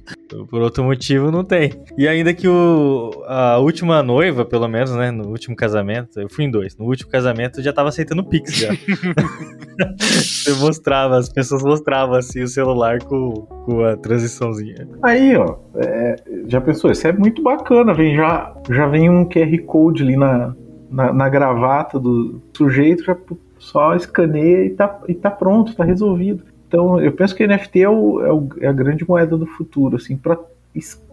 por 0.49 0.61
outro 0.61 0.85
motivo 0.85 1.31
não 1.31 1.45
tem. 1.45 1.73
E 1.97 2.09
ainda 2.09 2.33
que 2.33 2.49
o, 2.49 3.11
a 3.27 3.59
última 3.59 4.03
noiva, 4.03 4.45
pelo 4.45 4.69
menos, 4.69 4.95
né, 4.95 5.11
no 5.11 5.29
último 5.29 5.55
casamento, 5.55 6.21
eu 6.21 6.29
fui 6.29 6.45
em 6.45 6.51
dois, 6.51 6.77
no 6.77 6.87
último 6.87 7.11
casamento 7.11 7.61
eu 7.61 7.65
já 7.65 7.73
tava 7.73 7.89
aceitando 7.89 8.25
Pix 8.25 8.57
já. 8.57 8.71
Você 9.99 10.53
mostrava, 10.55 11.19
as 11.19 11.29
pessoas 11.29 11.63
mostravam 11.63 12.17
assim 12.17 12.43
o 12.43 12.49
celular 12.49 13.03
com, 13.03 13.33
com 13.65 13.85
a 13.85 13.97
transiçãozinha. 13.97 14.89
Aí, 15.03 15.37
ó, 15.37 15.57
é, 15.77 16.17
já 16.47 16.61
pensou? 16.61 16.91
Isso 16.91 17.07
é 17.07 17.13
muito 17.13 17.43
bacana. 17.43 17.95
Vem 17.95 18.15
já, 18.15 18.55
já 18.71 18.87
vem 18.87 19.09
um 19.09 19.27
QR 19.27 19.59
Code 19.67 20.03
ali 20.03 20.17
na, 20.17 20.55
na, 20.91 21.13
na 21.13 21.29
gravata 21.29 21.99
do 21.99 22.43
sujeito, 22.57 23.05
já 23.05 23.17
só 23.59 23.95
escaneia 23.95 24.65
e 24.65 24.71
tá, 24.71 25.01
e 25.07 25.15
tá 25.15 25.31
pronto, 25.31 25.75
tá 25.75 25.85
resolvido. 25.85 26.45
Então, 26.71 27.01
eu 27.01 27.11
penso 27.11 27.35
que 27.35 27.45
NFT 27.45 27.81
é, 27.83 27.89
o, 27.89 28.21
é, 28.25 28.33
o- 28.33 28.49
é 28.61 28.69
a 28.69 28.73
grande 28.73 29.05
moeda 29.07 29.37
do 29.37 29.45
futuro, 29.45 29.97
assim, 29.97 30.17
para 30.17 30.39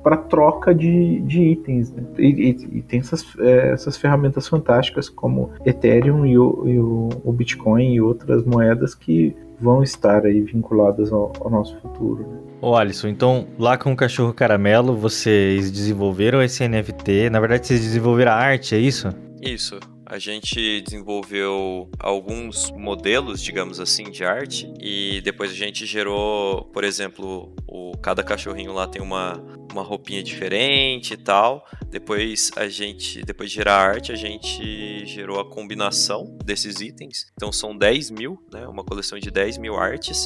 para 0.03 0.15
troca 0.15 0.71
de, 0.73 1.19
de 1.21 1.41
itens. 1.41 1.91
Né? 1.91 2.03
E, 2.19 2.27
e- 2.51 2.77
e 2.77 2.81
tem 2.83 2.99
essas, 2.99 3.25
é, 3.39 3.71
essas 3.71 3.97
ferramentas 3.97 4.47
fantásticas 4.47 5.09
como 5.09 5.49
Ethereum 5.65 6.27
e, 6.27 6.37
o, 6.37 6.63
e 6.67 6.77
o- 6.79 7.09
o 7.25 7.33
Bitcoin 7.33 7.91
e 7.95 7.99
outras 7.99 8.45
moedas 8.45 8.93
que 8.93 9.35
vão 9.59 9.81
estar 9.81 10.25
aí 10.27 10.41
vinculadas 10.41 11.11
ao, 11.11 11.33
ao 11.41 11.49
nosso 11.49 11.75
futuro. 11.81 12.21
né? 12.21 12.37
Ô 12.61 12.75
Alisson, 12.75 13.07
então 13.07 13.47
lá 13.57 13.79
com 13.79 13.91
o 13.91 13.95
cachorro 13.95 14.31
caramelo 14.31 14.95
vocês 14.95 15.71
desenvolveram 15.71 16.43
esse 16.43 16.63
NFT, 16.67 17.31
na 17.31 17.39
verdade 17.39 17.65
vocês 17.65 17.81
desenvolveram 17.81 18.33
a 18.33 18.35
arte, 18.35 18.75
é 18.75 18.77
isso? 18.79 19.09
Isso. 19.41 19.79
A 20.09 20.19
gente 20.19 20.79
desenvolveu 20.79 21.91
alguns 21.99 22.71
modelos, 22.71 23.43
digamos 23.43 23.77
assim, 23.77 24.09
de 24.09 24.23
arte 24.23 24.73
e 24.79 25.19
depois 25.19 25.51
a 25.51 25.53
gente 25.53 25.85
gerou, 25.85 26.63
por 26.71 26.85
exemplo, 26.85 27.53
o, 27.67 27.91
cada 27.97 28.23
cachorrinho 28.23 28.71
lá 28.71 28.87
tem 28.87 29.01
uma, 29.01 29.33
uma 29.69 29.83
roupinha 29.83 30.23
diferente 30.23 31.13
e 31.13 31.17
tal. 31.17 31.67
Depois 31.89 32.51
a 32.55 32.69
gente, 32.69 33.21
depois 33.21 33.49
de 33.49 33.57
gerar 33.57 33.75
arte, 33.75 34.13
a 34.13 34.15
gente 34.15 35.05
gerou 35.05 35.41
a 35.41 35.49
combinação 35.49 36.37
desses 36.41 36.79
itens. 36.79 37.27
Então 37.33 37.51
são 37.51 37.77
10 37.77 38.09
mil, 38.11 38.41
né? 38.49 38.65
Uma 38.65 38.85
coleção 38.85 39.19
de 39.19 39.29
10 39.29 39.57
mil 39.57 39.75
artes, 39.75 40.25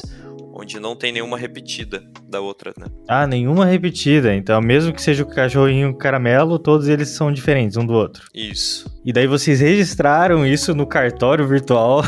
onde 0.52 0.78
não 0.78 0.94
tem 0.94 1.12
nenhuma 1.12 1.38
repetida 1.38 2.02
da 2.28 2.40
outra, 2.40 2.72
né? 2.78 2.86
Ah, 3.08 3.26
nenhuma 3.26 3.66
repetida, 3.66 4.34
então 4.34 4.60
mesmo 4.60 4.92
que 4.92 5.02
seja 5.02 5.22
o 5.22 5.26
cachorrinho 5.26 5.96
caramelo, 5.96 6.58
todos 6.58 6.88
eles 6.88 7.08
são 7.08 7.32
diferentes 7.32 7.76
um 7.76 7.86
do 7.86 7.94
outro. 7.94 8.26
Isso. 8.34 8.90
E 9.04 9.12
daí 9.12 9.26
vocês 9.26 9.60
registraram 9.60 10.46
isso 10.46 10.74
no 10.74 10.86
cartório 10.86 11.46
virtual 11.46 12.02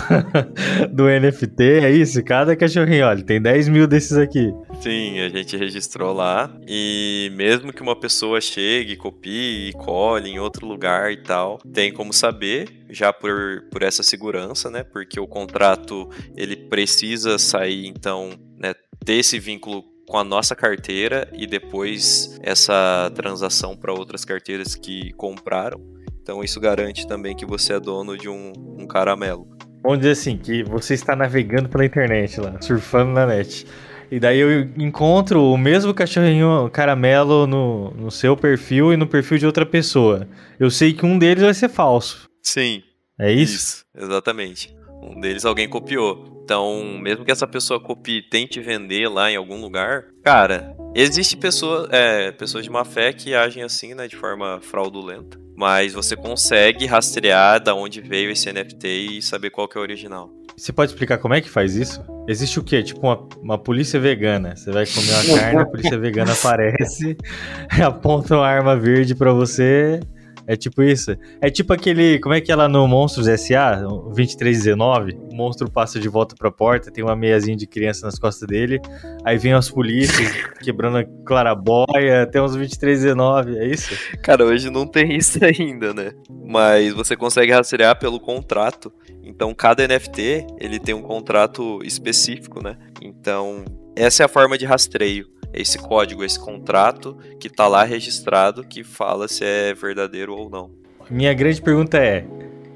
do 0.92 1.04
NFT, 1.08 1.62
é 1.82 1.90
isso? 1.90 2.22
Cada 2.22 2.54
cachorrinho, 2.54 3.06
olha, 3.06 3.22
tem 3.22 3.40
10 3.40 3.68
mil 3.68 3.86
desses 3.86 4.16
aqui. 4.16 4.52
Sim, 4.80 5.20
a 5.20 5.28
gente 5.28 5.56
registrou 5.56 6.12
lá. 6.12 6.50
E 6.66 7.32
mesmo 7.34 7.72
que 7.72 7.82
uma 7.82 7.98
pessoa 7.98 8.40
chegue, 8.40 8.96
copie 8.96 9.70
e 9.70 9.72
cole 9.72 10.30
em 10.30 10.38
outro 10.38 10.66
lugar 10.66 11.12
e 11.12 11.16
tal, 11.16 11.58
tem 11.72 11.92
como 11.92 12.12
saber, 12.12 12.83
já 12.94 13.12
por, 13.12 13.64
por 13.70 13.82
essa 13.82 14.02
segurança, 14.02 14.70
né? 14.70 14.84
Porque 14.84 15.18
o 15.18 15.26
contrato 15.26 16.08
ele 16.36 16.56
precisa 16.56 17.38
sair, 17.38 17.86
então, 17.86 18.30
né, 18.58 18.74
ter 19.04 19.14
esse 19.14 19.38
vínculo 19.38 19.84
com 20.06 20.18
a 20.18 20.24
nossa 20.24 20.54
carteira 20.54 21.28
e 21.32 21.46
depois 21.46 22.38
essa 22.42 23.10
transação 23.14 23.76
para 23.76 23.92
outras 23.92 24.24
carteiras 24.24 24.74
que 24.74 25.12
compraram. 25.14 25.80
Então 26.22 26.42
isso 26.42 26.60
garante 26.60 27.06
também 27.06 27.36
que 27.36 27.44
você 27.44 27.74
é 27.74 27.80
dono 27.80 28.16
de 28.16 28.28
um, 28.28 28.52
um 28.78 28.86
caramelo. 28.86 29.46
Vamos 29.82 29.98
dizer 29.98 30.12
assim, 30.12 30.38
que 30.38 30.62
você 30.62 30.94
está 30.94 31.14
navegando 31.14 31.68
pela 31.68 31.84
internet 31.84 32.40
lá, 32.40 32.60
surfando 32.62 33.12
na 33.12 33.26
net. 33.26 33.66
E 34.10 34.18
daí 34.20 34.38
eu 34.38 34.62
encontro 34.78 35.42
o 35.42 35.58
mesmo 35.58 35.92
cachorrinho 35.92 36.70
caramelo 36.72 37.46
no, 37.46 37.90
no 37.90 38.10
seu 38.10 38.36
perfil 38.36 38.92
e 38.92 38.96
no 38.96 39.06
perfil 39.06 39.38
de 39.38 39.46
outra 39.46 39.66
pessoa. 39.66 40.26
Eu 40.58 40.70
sei 40.70 40.92
que 40.92 41.04
um 41.04 41.18
deles 41.18 41.42
vai 41.42 41.52
ser 41.52 41.68
falso. 41.68 42.30
Sim, 42.44 42.82
É 43.18 43.32
isso? 43.32 43.84
exatamente. 43.96 44.76
Um 45.02 45.18
deles 45.20 45.44
alguém 45.44 45.68
copiou. 45.68 46.42
Então, 46.44 46.98
mesmo 47.00 47.24
que 47.24 47.32
essa 47.32 47.46
pessoa 47.46 47.80
copie 47.80 48.18
e 48.18 48.22
tente 48.22 48.60
vender 48.60 49.08
lá 49.08 49.30
em 49.30 49.36
algum 49.36 49.60
lugar, 49.60 50.04
cara, 50.22 50.76
existe 50.94 51.36
pessoa, 51.38 51.88
é, 51.90 52.32
pessoas 52.32 52.64
de 52.64 52.70
má 52.70 52.84
fé 52.84 53.12
que 53.14 53.34
agem 53.34 53.62
assim, 53.62 53.94
né, 53.94 54.06
de 54.06 54.16
forma 54.16 54.60
fraudulenta. 54.60 55.38
Mas 55.56 55.94
você 55.94 56.14
consegue 56.16 56.84
rastrear 56.84 57.62
da 57.62 57.74
onde 57.74 58.00
veio 58.00 58.30
esse 58.30 58.52
NFT 58.52 58.88
e 58.88 59.22
saber 59.22 59.50
qual 59.50 59.66
que 59.68 59.78
é 59.78 59.80
o 59.80 59.82
original. 59.82 60.30
Você 60.56 60.72
pode 60.72 60.92
explicar 60.92 61.18
como 61.18 61.34
é 61.34 61.40
que 61.40 61.48
faz 61.48 61.74
isso? 61.76 62.04
Existe 62.28 62.58
o 62.58 62.62
quê? 62.64 62.82
Tipo 62.82 63.00
uma, 63.06 63.28
uma 63.40 63.58
polícia 63.58 63.98
vegana. 63.98 64.54
Você 64.56 64.70
vai 64.70 64.86
comer 64.86 65.12
uma 65.12 65.38
carne, 65.40 65.60
a 65.62 65.66
polícia 65.66 65.98
vegana 65.98 66.32
aparece, 66.32 67.16
aponta 67.84 68.36
uma 68.36 68.46
arma 68.46 68.76
verde 68.76 69.14
pra 69.14 69.32
você. 69.32 70.00
É 70.46 70.56
tipo 70.56 70.82
isso. 70.82 71.16
É 71.40 71.50
tipo 71.50 71.72
aquele. 71.72 72.18
Como 72.18 72.34
é 72.34 72.40
que 72.40 72.52
é 72.52 72.56
lá 72.56 72.68
no 72.68 72.86
Monstros 72.86 73.26
S.A. 73.26 73.86
o 73.86 74.10
2319? 74.10 75.14
O 75.32 75.34
monstro 75.34 75.70
passa 75.70 75.98
de 75.98 76.08
volta 76.08 76.34
pra 76.38 76.50
porta, 76.50 76.90
tem 76.90 77.02
uma 77.02 77.16
meiazinha 77.16 77.56
de 77.56 77.66
criança 77.66 78.06
nas 78.06 78.18
costas 78.18 78.46
dele. 78.46 78.80
Aí 79.24 79.38
vem 79.38 79.52
as 79.52 79.70
polícias 79.70 80.30
quebrando 80.62 80.98
a 80.98 81.04
clarabóia, 81.24 82.26
tem 82.30 82.40
uns 82.40 82.54
2319, 82.54 83.58
é 83.58 83.66
isso? 83.66 83.94
Cara, 84.22 84.44
hoje 84.44 84.70
não 84.70 84.86
tem 84.86 85.16
isso 85.16 85.38
ainda, 85.44 85.94
né? 85.94 86.12
Mas 86.46 86.92
você 86.92 87.16
consegue 87.16 87.52
rastrear 87.52 87.98
pelo 87.98 88.20
contrato. 88.20 88.92
Então, 89.22 89.54
cada 89.54 89.86
NFT, 89.86 90.46
ele 90.60 90.78
tem 90.78 90.94
um 90.94 91.02
contrato 91.02 91.80
específico, 91.82 92.62
né? 92.62 92.76
Então, 93.00 93.64
essa 93.96 94.22
é 94.22 94.26
a 94.26 94.28
forma 94.28 94.58
de 94.58 94.66
rastreio. 94.66 95.26
Esse 95.54 95.78
código, 95.78 96.24
esse 96.24 96.38
contrato 96.38 97.16
que 97.38 97.48
tá 97.48 97.66
lá 97.66 97.84
registrado 97.84 98.64
que 98.64 98.82
fala 98.82 99.28
se 99.28 99.44
é 99.44 99.74
verdadeiro 99.74 100.34
ou 100.34 100.50
não. 100.50 100.70
Minha 101.10 101.32
grande 101.34 101.60
pergunta 101.62 101.98
é: 101.98 102.26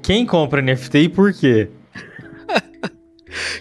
quem 0.01 0.25
compra 0.25 0.61
NFT 0.61 0.97
e 0.99 1.09
por 1.09 1.33
quê? 1.33 1.69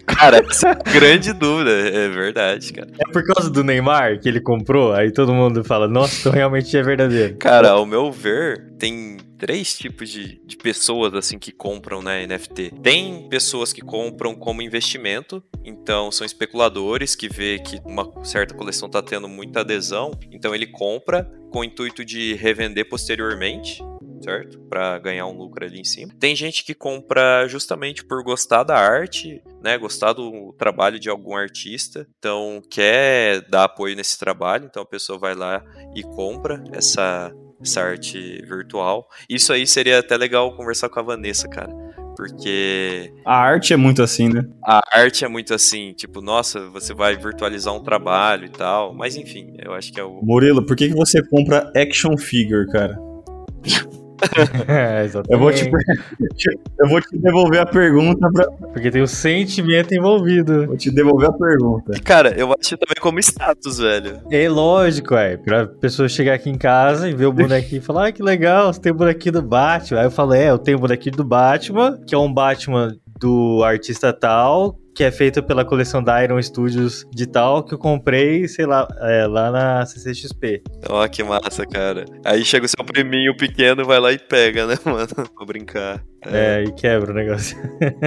Cara, 0.06 0.38
essa 0.38 0.70
é 0.70 0.92
grande 0.92 1.32
dúvida, 1.32 1.70
é 1.70 2.08
verdade, 2.08 2.72
cara. 2.72 2.88
É 2.98 3.12
por 3.12 3.22
causa 3.24 3.50
do 3.50 3.62
Neymar 3.62 4.18
que 4.20 4.28
ele 4.28 4.40
comprou? 4.40 4.92
Aí 4.92 5.12
todo 5.12 5.32
mundo 5.32 5.62
fala, 5.64 5.86
nossa, 5.86 6.20
então 6.20 6.32
realmente 6.32 6.76
é 6.76 6.82
verdadeiro. 6.82 7.36
Cara, 7.36 7.70
ao 7.70 7.86
meu 7.86 8.10
ver, 8.10 8.72
tem 8.78 9.18
três 9.38 9.76
tipos 9.78 10.10
de, 10.10 10.40
de 10.44 10.56
pessoas 10.56 11.14
assim 11.14 11.38
que 11.38 11.52
compram 11.52 12.02
né, 12.02 12.26
NFT. 12.26 12.72
Tem 12.82 13.28
pessoas 13.28 13.72
que 13.72 13.80
compram 13.80 14.34
como 14.34 14.60
investimento, 14.60 15.42
então 15.64 16.10
são 16.10 16.26
especuladores 16.26 17.14
que 17.14 17.28
vê 17.28 17.58
que 17.58 17.80
uma 17.84 18.10
certa 18.24 18.54
coleção 18.54 18.86
está 18.86 19.00
tendo 19.00 19.28
muita 19.28 19.60
adesão, 19.60 20.10
então 20.32 20.54
ele 20.54 20.66
compra 20.66 21.30
com 21.50 21.60
o 21.60 21.64
intuito 21.64 22.04
de 22.04 22.34
revender 22.34 22.88
posteriormente. 22.88 23.82
Certo? 24.22 24.58
Para 24.68 24.98
ganhar 24.98 25.26
um 25.26 25.36
lucro 25.36 25.64
ali 25.64 25.80
em 25.80 25.84
cima. 25.84 26.12
Tem 26.18 26.34
gente 26.34 26.64
que 26.64 26.74
compra 26.74 27.46
justamente 27.48 28.04
por 28.04 28.22
gostar 28.22 28.62
da 28.62 28.76
arte, 28.76 29.42
né? 29.62 29.78
Gostar 29.78 30.12
do 30.12 30.52
trabalho 30.58 30.98
de 30.98 31.08
algum 31.08 31.36
artista, 31.36 32.06
então 32.18 32.60
quer 32.70 33.42
dar 33.48 33.64
apoio 33.64 33.96
nesse 33.96 34.18
trabalho, 34.18 34.66
então 34.66 34.82
a 34.82 34.86
pessoa 34.86 35.18
vai 35.18 35.34
lá 35.34 35.62
e 35.94 36.02
compra 36.02 36.62
essa 36.72 37.32
essa 37.60 37.82
arte 37.82 38.40
virtual. 38.46 39.08
Isso 39.28 39.52
aí 39.52 39.66
seria 39.66 39.98
até 39.98 40.16
legal 40.16 40.56
conversar 40.56 40.88
com 40.88 41.00
a 41.00 41.02
Vanessa, 41.02 41.48
cara. 41.48 41.72
Porque 42.16 43.12
A 43.24 43.36
arte 43.36 43.72
é 43.72 43.76
muito 43.76 44.02
assim, 44.02 44.28
né? 44.28 44.44
a 44.64 44.80
arte 44.92 45.24
é 45.24 45.28
muito 45.28 45.54
assim, 45.54 45.92
tipo, 45.92 46.20
nossa, 46.20 46.68
você 46.68 46.92
vai 46.92 47.16
virtualizar 47.16 47.72
um 47.72 47.80
trabalho 47.80 48.46
e 48.46 48.48
tal. 48.48 48.92
Mas 48.92 49.16
enfim, 49.16 49.54
eu 49.64 49.72
acho 49.72 49.92
que 49.92 50.00
é 50.00 50.04
o. 50.04 50.20
Murilo, 50.20 50.66
por 50.66 50.74
que, 50.74 50.88
que 50.88 50.94
você 50.94 51.22
compra 51.22 51.70
action 51.76 52.16
figure, 52.16 52.66
cara? 52.72 52.98
É, 54.68 55.04
exatamente. 55.04 55.32
Eu 55.32 55.38
vou 55.38 55.52
te, 55.52 55.70
eu 56.80 56.88
vou 56.88 57.00
te 57.00 57.18
devolver 57.18 57.60
a 57.60 57.66
pergunta 57.66 58.28
pra. 58.32 58.50
Porque 58.72 58.90
tem 58.90 59.02
o 59.02 59.06
sentimento 59.06 59.94
envolvido. 59.94 60.66
Vou 60.66 60.76
te 60.76 60.90
devolver 60.90 61.28
a 61.28 61.32
pergunta. 61.32 61.92
E, 61.96 62.00
cara, 62.00 62.34
eu 62.36 62.54
acho 62.58 62.76
também 62.76 62.96
como 63.00 63.18
status, 63.18 63.78
velho. 63.78 64.20
É 64.30 64.48
lógico, 64.48 65.14
é. 65.14 65.36
Pra 65.36 65.66
pessoa 65.66 66.08
chegar 66.08 66.34
aqui 66.34 66.50
em 66.50 66.58
casa 66.58 67.08
e 67.08 67.14
ver 67.14 67.26
o 67.26 67.32
bonequinho 67.32 67.80
e 67.80 67.84
falar, 67.84 68.08
ah, 68.08 68.12
que 68.12 68.22
legal, 68.22 68.72
você 68.72 68.80
tem 68.80 68.92
o 68.92 68.94
bonequinho 68.94 69.34
do 69.34 69.42
Batman. 69.42 70.00
Aí 70.00 70.06
eu 70.06 70.10
falo, 70.10 70.34
é, 70.34 70.50
eu 70.50 70.58
tenho 70.58 70.78
o 70.78 70.80
bonequinho 70.80 71.16
do 71.16 71.24
Batman, 71.24 71.98
que 72.06 72.14
é 72.14 72.18
um 72.18 72.32
Batman 72.32 72.96
do 73.18 73.62
artista 73.64 74.12
tal, 74.12 74.78
que 74.98 75.04
é 75.04 75.12
feito 75.12 75.40
pela 75.44 75.64
coleção 75.64 76.02
da 76.02 76.24
Iron 76.24 76.42
Studios 76.42 77.06
de 77.14 77.24
tal, 77.24 77.62
que 77.62 77.72
eu 77.72 77.78
comprei, 77.78 78.48
sei 78.48 78.66
lá, 78.66 78.84
é, 79.00 79.28
lá 79.28 79.48
na 79.48 79.86
CCXP. 79.86 80.60
Ó, 80.88 81.06
que 81.06 81.22
massa, 81.22 81.64
cara. 81.64 82.04
Aí 82.24 82.44
chega 82.44 82.66
o 82.66 82.68
seu 82.68 82.84
priminho 82.84 83.36
pequeno, 83.36 83.84
vai 83.84 84.00
lá 84.00 84.10
e 84.12 84.18
pega, 84.18 84.66
né, 84.66 84.74
mano? 84.84 85.06
Vou 85.36 85.46
brincar. 85.46 86.02
É, 86.26 86.64
e 86.66 86.72
quebra 86.72 87.12
o 87.12 87.14
negócio. 87.14 87.56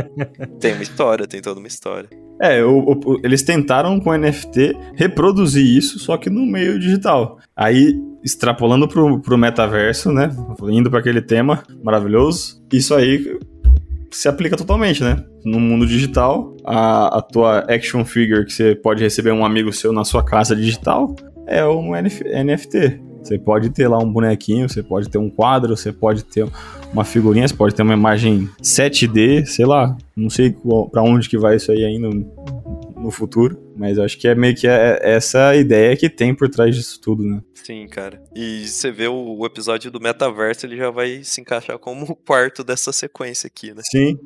Tem 0.60 0.74
uma 0.74 0.84
história, 0.84 1.26
tem 1.26 1.42
toda 1.42 1.60
uma 1.62 1.68
história. 1.70 2.10
É, 2.42 2.62
o- 2.62 2.92
o- 3.06 3.22
eles 3.24 3.42
tentaram 3.42 3.98
com 4.02 4.12
NFT 4.14 4.76
reproduzir 4.98 5.66
isso, 5.66 5.98
só 5.98 6.18
que 6.18 6.30
no 6.30 6.46
meio 6.46 6.78
digital. 6.78 7.38
Aí, 7.56 7.96
extrapolando 8.22 8.86
pro, 8.86 9.22
pro 9.22 9.38
metaverso, 9.38 10.12
né? 10.12 10.30
Indo 10.64 10.90
para 10.90 11.00
aquele 11.00 11.22
tema 11.22 11.64
maravilhoso, 11.82 12.62
isso 12.74 12.94
aí 12.94 13.40
se 14.12 14.28
aplica 14.28 14.58
totalmente, 14.58 15.04
né? 15.04 15.24
No 15.44 15.60
mundo 15.60 15.88
digital, 15.88 16.56
a, 16.66 17.20
a 17.20 17.22
tua 17.22 17.60
action 17.60 18.04
figure 18.06 18.46
que 18.46 18.54
você 18.54 18.76
pode 18.76 19.04
receber 19.04 19.32
um 19.32 19.46
amigo 19.46 19.72
seu 19.72 19.92
na 19.92 20.04
sua 20.04 20.24
casa 20.24 20.56
digital 20.56 21.16
é 21.48 21.66
um 21.66 21.96
NF 21.96 22.24
NFT. 22.24 23.02
Você 23.24 23.38
pode 23.38 23.70
ter 23.70 23.88
lá 23.88 24.00
um 24.00 24.12
bonequinho, 24.12 24.68
você 24.68 24.82
pode 24.82 25.08
ter 25.08 25.18
um 25.18 25.30
quadro, 25.30 25.78
você 25.78 25.92
pode 25.92 26.24
ter 26.24 26.48
uma 26.92 27.06
figurinha, 27.06 27.48
você 27.48 27.54
pode 27.54 27.76
ter 27.76 27.84
uma 27.84 27.94
imagem 27.94 28.50
7D, 28.62 29.46
sei 29.46 29.66
lá, 29.66 29.96
não 30.16 30.30
sei 30.30 30.56
pra 30.92 31.04
onde 31.04 31.30
que 31.30 31.38
vai 31.38 31.56
isso 31.56 31.72
aí 31.72 31.86
ainda 31.86 32.10
no, 33.02 33.12
futuro, 33.12 33.58
mas 33.76 33.98
eu 33.98 34.04
acho 34.04 34.18
que 34.18 34.28
é 34.28 34.36
meio 34.36 34.56
que 34.56 34.68
é- 34.68 35.00
essa 35.02 35.56
ideia 35.56 35.96
que 35.96 36.10
tem 36.10 36.34
por 36.34 36.50
trás 36.50 36.76
disso 36.76 37.00
tudo, 37.02 37.24
né? 37.24 37.42
Sim, 37.54 37.88
cara. 37.88 38.22
E 38.36 38.68
você 38.68 38.92
vê 38.92 39.08
o, 39.08 39.38
o 39.38 39.46
episódio 39.46 39.92
do 39.92 40.00
metaverso, 40.00 40.66
ele 40.66 40.78
já 40.78 40.90
vai 40.90 41.24
se 41.24 41.42
encaixar 41.42 41.78
como 41.78 42.06
o 42.06 42.16
quarto 42.16 42.64
dessa 42.64 42.92
sequência 42.92 43.48
aqui, 43.48 43.74
né? 43.74 43.82
Sim. 43.84 44.18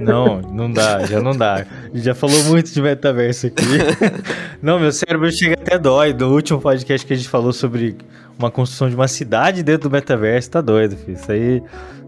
Não, 0.00 0.40
não 0.40 0.70
dá, 0.70 1.04
já 1.04 1.20
não 1.20 1.36
dá. 1.36 1.66
Já 1.92 2.14
falou 2.14 2.42
muito 2.44 2.72
de 2.72 2.80
metaverso 2.80 3.48
aqui. 3.48 3.64
Não, 4.62 4.78
meu 4.78 4.92
cérebro 4.92 5.30
chega 5.32 5.54
até 5.54 5.78
dói. 5.78 6.12
Do 6.12 6.32
último 6.32 6.60
podcast 6.60 7.04
que 7.06 7.12
a 7.12 7.16
gente 7.16 7.28
falou 7.28 7.52
sobre 7.52 7.96
uma 8.38 8.50
construção 8.50 8.88
de 8.88 8.94
uma 8.94 9.08
cidade 9.08 9.62
dentro 9.62 9.88
do 9.88 9.92
metaverso, 9.92 10.50
tá 10.50 10.60
doido, 10.60 10.96
filho. 10.96 11.14
Isso 11.14 11.30
aí, 11.30 11.62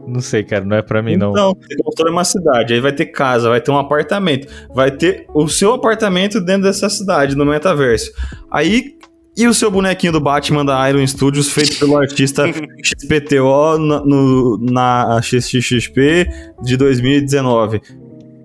não 0.06 0.20
sei, 0.20 0.42
cara, 0.44 0.64
não 0.64 0.76
é 0.76 0.82
pra 0.82 1.02
mim, 1.02 1.16
não. 1.16 1.30
Então, 1.30 1.56
você 1.60 1.76
constrói 1.82 2.12
uma 2.12 2.24
cidade, 2.24 2.74
aí 2.74 2.80
vai 2.80 2.92
ter 2.92 3.06
casa, 3.06 3.48
vai 3.48 3.60
ter 3.60 3.70
um 3.70 3.78
apartamento, 3.78 4.46
vai 4.74 4.90
ter 4.90 5.26
o 5.34 5.48
seu 5.48 5.74
apartamento 5.74 6.40
dentro 6.40 6.62
dessa 6.62 6.88
cidade, 6.88 7.36
no 7.36 7.44
metaverso. 7.44 8.12
Aí, 8.50 8.96
e 9.36 9.46
o 9.46 9.52
seu 9.52 9.70
bonequinho 9.70 10.12
do 10.12 10.20
Batman 10.20 10.64
da 10.64 10.88
Iron 10.88 11.06
Studios, 11.06 11.50
feito 11.50 11.78
pelo 11.78 11.96
artista 11.98 12.44
XPTO 12.82 13.78
na, 13.78 14.00
no, 14.00 14.58
na 14.58 15.20
XXXP 15.22 16.26
de 16.62 16.76
2019. 16.76 17.82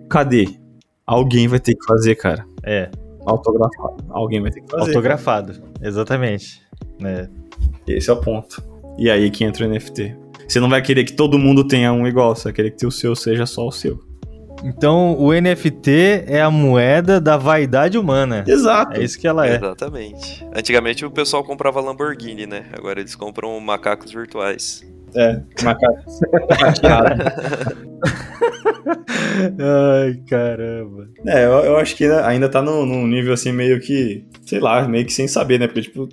Cadê? 0.10 0.50
Alguém 1.06 1.48
vai 1.48 1.60
ter 1.60 1.76
que 1.76 1.86
fazer, 1.86 2.16
cara. 2.16 2.46
É, 2.64 2.90
Autografado. 3.26 4.04
Alguém 4.10 4.42
vai 4.42 4.52
ter 4.52 4.62
que 4.62 4.72
fazer. 4.72 4.90
autografado, 4.90 5.54
exatamente. 5.82 6.62
É. 7.04 7.28
Esse 7.88 8.10
é 8.10 8.14
o 8.14 8.18
ponto. 8.18 8.64
E 8.98 9.10
aí 9.10 9.30
que 9.30 9.44
entra 9.44 9.66
o 9.66 9.70
NFT. 9.70 10.16
Você 10.52 10.60
não 10.60 10.68
vai 10.68 10.82
querer 10.82 11.06
que 11.06 11.14
todo 11.14 11.40
mundo 11.40 11.64
tenha 11.66 11.94
um 11.94 12.06
igual, 12.06 12.36
você 12.36 12.44
vai 12.44 12.54
querer 12.54 12.72
que 12.72 12.86
o 12.86 12.92
seu 12.92 13.16
seja 13.16 13.46
só 13.46 13.66
o 13.66 13.72
seu. 13.72 14.04
Então, 14.66 15.18
o 15.18 15.32
NFT 15.32 16.26
é 16.28 16.42
a 16.42 16.52
moeda 16.52 17.22
da 17.22 17.38
vaidade 17.38 17.98
humana. 17.98 18.44
Exato. 18.46 19.00
É 19.00 19.02
isso 19.02 19.18
que 19.18 19.26
ela 19.26 19.48
é. 19.48 19.56
Exatamente. 19.56 20.46
Antigamente 20.54 21.06
o 21.06 21.10
pessoal 21.10 21.42
comprava 21.42 21.80
Lamborghini, 21.80 22.46
né? 22.46 22.66
Agora 22.74 23.00
eles 23.00 23.16
compram 23.16 23.58
macacos 23.62 24.12
virtuais. 24.12 24.84
É, 25.16 25.40
macaco 25.64 26.04
prateado. 26.50 27.24
Ai, 29.58 30.20
caramba. 30.28 31.08
É, 31.28 31.46
eu, 31.46 31.52
eu 31.52 31.78
acho 31.78 31.96
que 31.96 32.04
ainda, 32.04 32.28
ainda 32.28 32.50
tá 32.50 32.62
num 32.62 33.08
nível 33.08 33.34
assim 33.34 33.54
meio 33.54 33.80
que, 33.80 34.26
sei 34.46 34.60
lá, 34.60 34.86
meio 34.86 35.06
que 35.06 35.14
sem 35.14 35.30
saber, 35.30 35.60
né? 35.60 35.68
Porque, 35.68 35.84
tipo, 35.84 36.10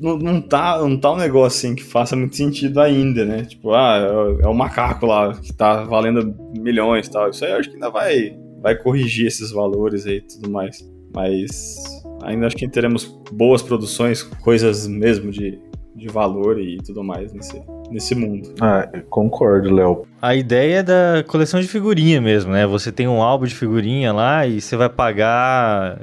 não, 0.00 0.16
não, 0.16 0.40
tá, 0.40 0.78
não 0.78 0.96
tá 0.96 1.12
um 1.12 1.16
negócio 1.16 1.58
assim 1.58 1.74
que 1.74 1.84
faça 1.84 2.16
muito 2.16 2.34
sentido 2.34 2.80
ainda, 2.80 3.24
né? 3.24 3.44
Tipo, 3.44 3.74
ah, 3.74 3.98
é, 4.40 4.44
é 4.44 4.48
o 4.48 4.54
macaco 4.54 5.04
lá 5.04 5.34
que 5.34 5.52
tá 5.52 5.84
valendo 5.84 6.34
milhões 6.58 7.06
e 7.06 7.10
tal. 7.10 7.28
Isso 7.28 7.44
aí 7.44 7.50
eu 7.50 7.58
acho 7.58 7.68
que 7.68 7.74
ainda 7.74 7.90
vai, 7.90 8.34
vai 8.62 8.74
corrigir 8.74 9.26
esses 9.26 9.52
valores 9.52 10.06
aí 10.06 10.16
e 10.16 10.20
tudo 10.22 10.50
mais. 10.50 10.82
Mas 11.14 11.76
ainda 12.22 12.46
acho 12.46 12.56
que 12.56 12.66
teremos 12.66 13.04
boas 13.30 13.60
produções, 13.60 14.22
coisas 14.22 14.86
mesmo 14.86 15.30
de, 15.30 15.60
de 15.94 16.08
valor 16.08 16.58
e 16.58 16.78
tudo 16.78 17.04
mais 17.04 17.30
nesse, 17.34 17.60
nesse 17.90 18.14
mundo. 18.14 18.54
Ah, 18.58 18.88
concordo, 19.10 19.74
Léo. 19.74 20.06
A 20.22 20.34
ideia 20.34 20.76
é 20.76 20.82
da 20.82 21.24
coleção 21.26 21.60
de 21.60 21.68
figurinha 21.68 22.22
mesmo, 22.22 22.52
né? 22.52 22.66
Você 22.66 22.90
tem 22.90 23.06
um 23.06 23.20
álbum 23.20 23.44
de 23.44 23.54
figurinha 23.54 24.14
lá 24.14 24.46
e 24.46 24.62
você 24.62 24.76
vai 24.76 24.88
pagar 24.88 26.00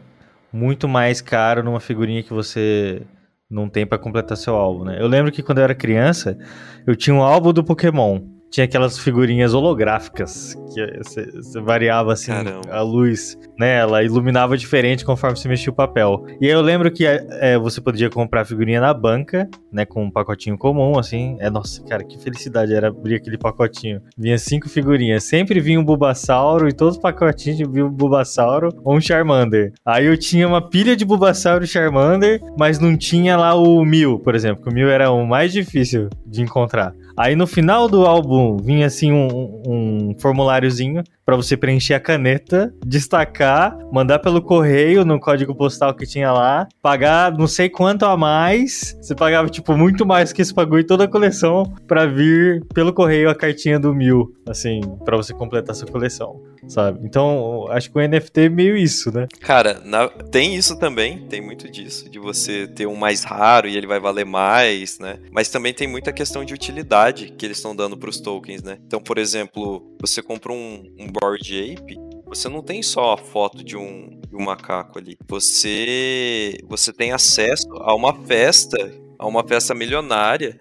muito 0.54 0.88
mais 0.88 1.20
caro 1.20 1.64
numa 1.64 1.80
figurinha 1.80 2.22
que 2.22 2.34
você 2.34 3.02
não 3.50 3.70
tem 3.70 3.86
pra 3.86 3.98
completar 3.98 4.38
seu 4.38 4.56
álbum, 4.56 4.84
né? 4.84 5.02
Eu 5.02 5.08
lembro 5.08 5.32
que 5.32 5.42
quando 5.42 5.60
eu 5.60 5.64
era 5.64 5.76
criança, 5.76 6.38
eu 6.86 6.96
tinha 6.96 7.16
um 7.16 7.22
álbum 7.22 7.54
do 7.54 7.64
Pokémon. 7.64 8.37
Tinha 8.50 8.66
aquelas 8.66 8.98
figurinhas 8.98 9.54
holográficas 9.54 10.56
que 10.74 10.86
você, 10.98 11.62
variava 11.62 12.14
assim 12.14 12.32
Caramba. 12.32 12.70
a 12.70 12.82
luz, 12.82 13.38
né? 13.60 13.78
Ela 13.78 14.04
iluminava 14.04 14.58
diferente 14.58 15.04
conforme 15.04 15.38
você 15.38 15.48
mexia 15.48 15.72
o 15.72 15.76
papel. 15.76 16.26
E 16.40 16.46
aí 16.46 16.52
eu 16.52 16.62
lembro 16.62 16.92
que 16.92 17.06
é, 17.06 17.58
você 17.58 17.82
podia 17.82 18.10
comprar 18.10 18.46
figurinha 18.46 18.80
na 18.80 18.94
banca, 18.94 19.50
né? 19.72 19.86
Com 19.86 20.06
um 20.06 20.12
pacotinho 20.12 20.58
comum, 20.58 20.98
assim. 20.98 21.36
É, 21.40 21.50
nossa, 21.50 21.84
cara, 21.84 22.04
que 22.04 22.18
felicidade 22.18 22.74
era 22.74 22.88
abrir 22.88 23.16
aquele 23.16 23.38
pacotinho. 23.38 24.02
Vinha 24.18 24.38
cinco 24.38 24.70
figurinhas. 24.70 25.24
Sempre 25.24 25.60
vinha 25.60 25.80
um 25.80 25.84
Bulbasauro 25.84 26.68
e 26.68 26.74
todos 26.74 26.96
os 26.96 27.02
pacotinhos 27.02 27.70
vinha 27.70 27.86
um 27.86 27.92
Bulbasauro 27.92 28.70
ou 28.84 28.96
um 28.96 29.02
Charmander. 29.02 29.74
Aí 29.86 30.06
eu 30.06 30.18
tinha 30.18 30.48
uma 30.48 30.62
pilha 30.62 30.96
de 30.96 31.06
Bulbasauro 31.06 31.64
e 31.64 31.68
Charmander, 31.68 32.42
mas 32.58 32.80
não 32.80 32.96
tinha 32.96 33.36
lá 33.36 33.56
o 33.56 33.84
Mil, 33.84 34.20
por 34.20 34.36
exemplo. 34.36 34.64
Que 34.64 34.70
o 34.70 34.74
Mil 34.74 34.90
era 34.90 35.12
o 35.12 35.26
mais 35.26 35.52
difícil 35.52 36.10
de 36.26 36.42
encontrar. 36.42 36.94
Aí 37.18 37.36
no 37.36 37.48
final 37.48 37.90
do 37.90 38.06
álbum 38.06 38.58
vinha 38.58 38.86
assim 38.86 39.12
um, 39.12 39.62
um 39.68 40.16
formuláriozinho 40.20 41.04
para 41.26 41.36
você 41.36 41.58
preencher 41.58 41.96
a 41.96 42.00
caneta, 42.00 42.72
destacar, 42.86 43.76
mandar 43.92 44.20
pelo 44.20 44.40
correio 44.40 45.04
no 45.04 45.20
código 45.20 45.56
postal 45.56 45.96
que 45.96 46.06
tinha 46.06 46.32
lá, 46.32 46.68
pagar 46.80 47.36
não 47.36 47.48
sei 47.48 47.70
quanto 47.70 48.06
a 48.06 48.16
mais. 48.16 48.96
Você 49.02 49.16
pagava 49.16 49.50
tipo 49.50 49.76
muito 49.76 50.06
mais 50.06 50.32
que 50.32 50.44
esse 50.44 50.54
bagulho 50.54 50.86
toda 50.86 51.06
a 51.06 51.08
coleção 51.08 51.64
para 51.88 52.06
vir 52.06 52.64
pelo 52.74 52.94
correio 52.94 53.32
a 53.32 53.36
cartinha 53.36 53.80
do 53.80 53.96
mil, 53.96 54.32
assim, 54.48 54.80
para 55.04 55.18
você 55.18 55.34
completar 55.34 55.76
sua 55.76 55.88
coleção, 55.88 56.40
sabe? 56.68 57.00
Então 57.04 57.68
acho 57.70 57.92
que 57.92 57.98
o 57.98 58.02
NFT 58.02 58.42
é 58.42 58.50
meio 58.50 58.76
isso, 58.78 59.12
né? 59.14 59.28
Cara, 59.40 59.82
na- 59.86 60.10
tem 60.10 60.56
isso 60.56 60.78
também, 60.80 61.28
tem 61.28 61.42
muito 61.42 61.70
disso, 61.72 62.10
de 62.10 62.20
você 62.20 62.68
ter 62.68 62.86
um 62.88 62.96
mais 62.96 63.24
raro 63.24 63.68
e 63.68 63.76
ele 63.78 63.88
vai 63.88 64.00
valer 64.00 64.26
mais, 64.26 65.00
né? 65.00 65.20
Mas 65.32 65.50
também 65.50 65.74
tem 65.74 65.88
muita 65.88 66.12
questão 66.12 66.44
de 66.44 66.54
utilidade 66.54 67.34
que 67.38 67.46
eles 67.46 67.58
estão 67.58 67.76
dando 67.76 67.98
pros 67.98 68.20
tokens, 68.20 68.62
né? 68.64 68.78
Então, 68.86 69.00
por 69.02 69.18
exemplo, 69.18 69.96
você 70.00 70.22
compra 70.22 70.52
um, 70.52 70.84
um 71.00 71.08
Ape, 71.18 71.98
você 72.26 72.50
não 72.50 72.62
tem 72.62 72.84
só 72.84 73.14
a 73.14 73.18
foto 73.18 73.64
de 73.64 73.78
um, 73.78 74.20
de 74.30 74.36
um 74.36 74.44
macaco 74.44 75.00
ali. 75.00 75.18
Você, 75.28 76.58
você 76.68 76.92
tem 76.92 77.12
acesso 77.12 77.68
a 77.80 77.96
uma 77.96 78.14
festa, 78.26 78.78
a 79.18 79.26
uma 79.26 79.48
festa 79.48 79.74
milionária, 79.74 80.60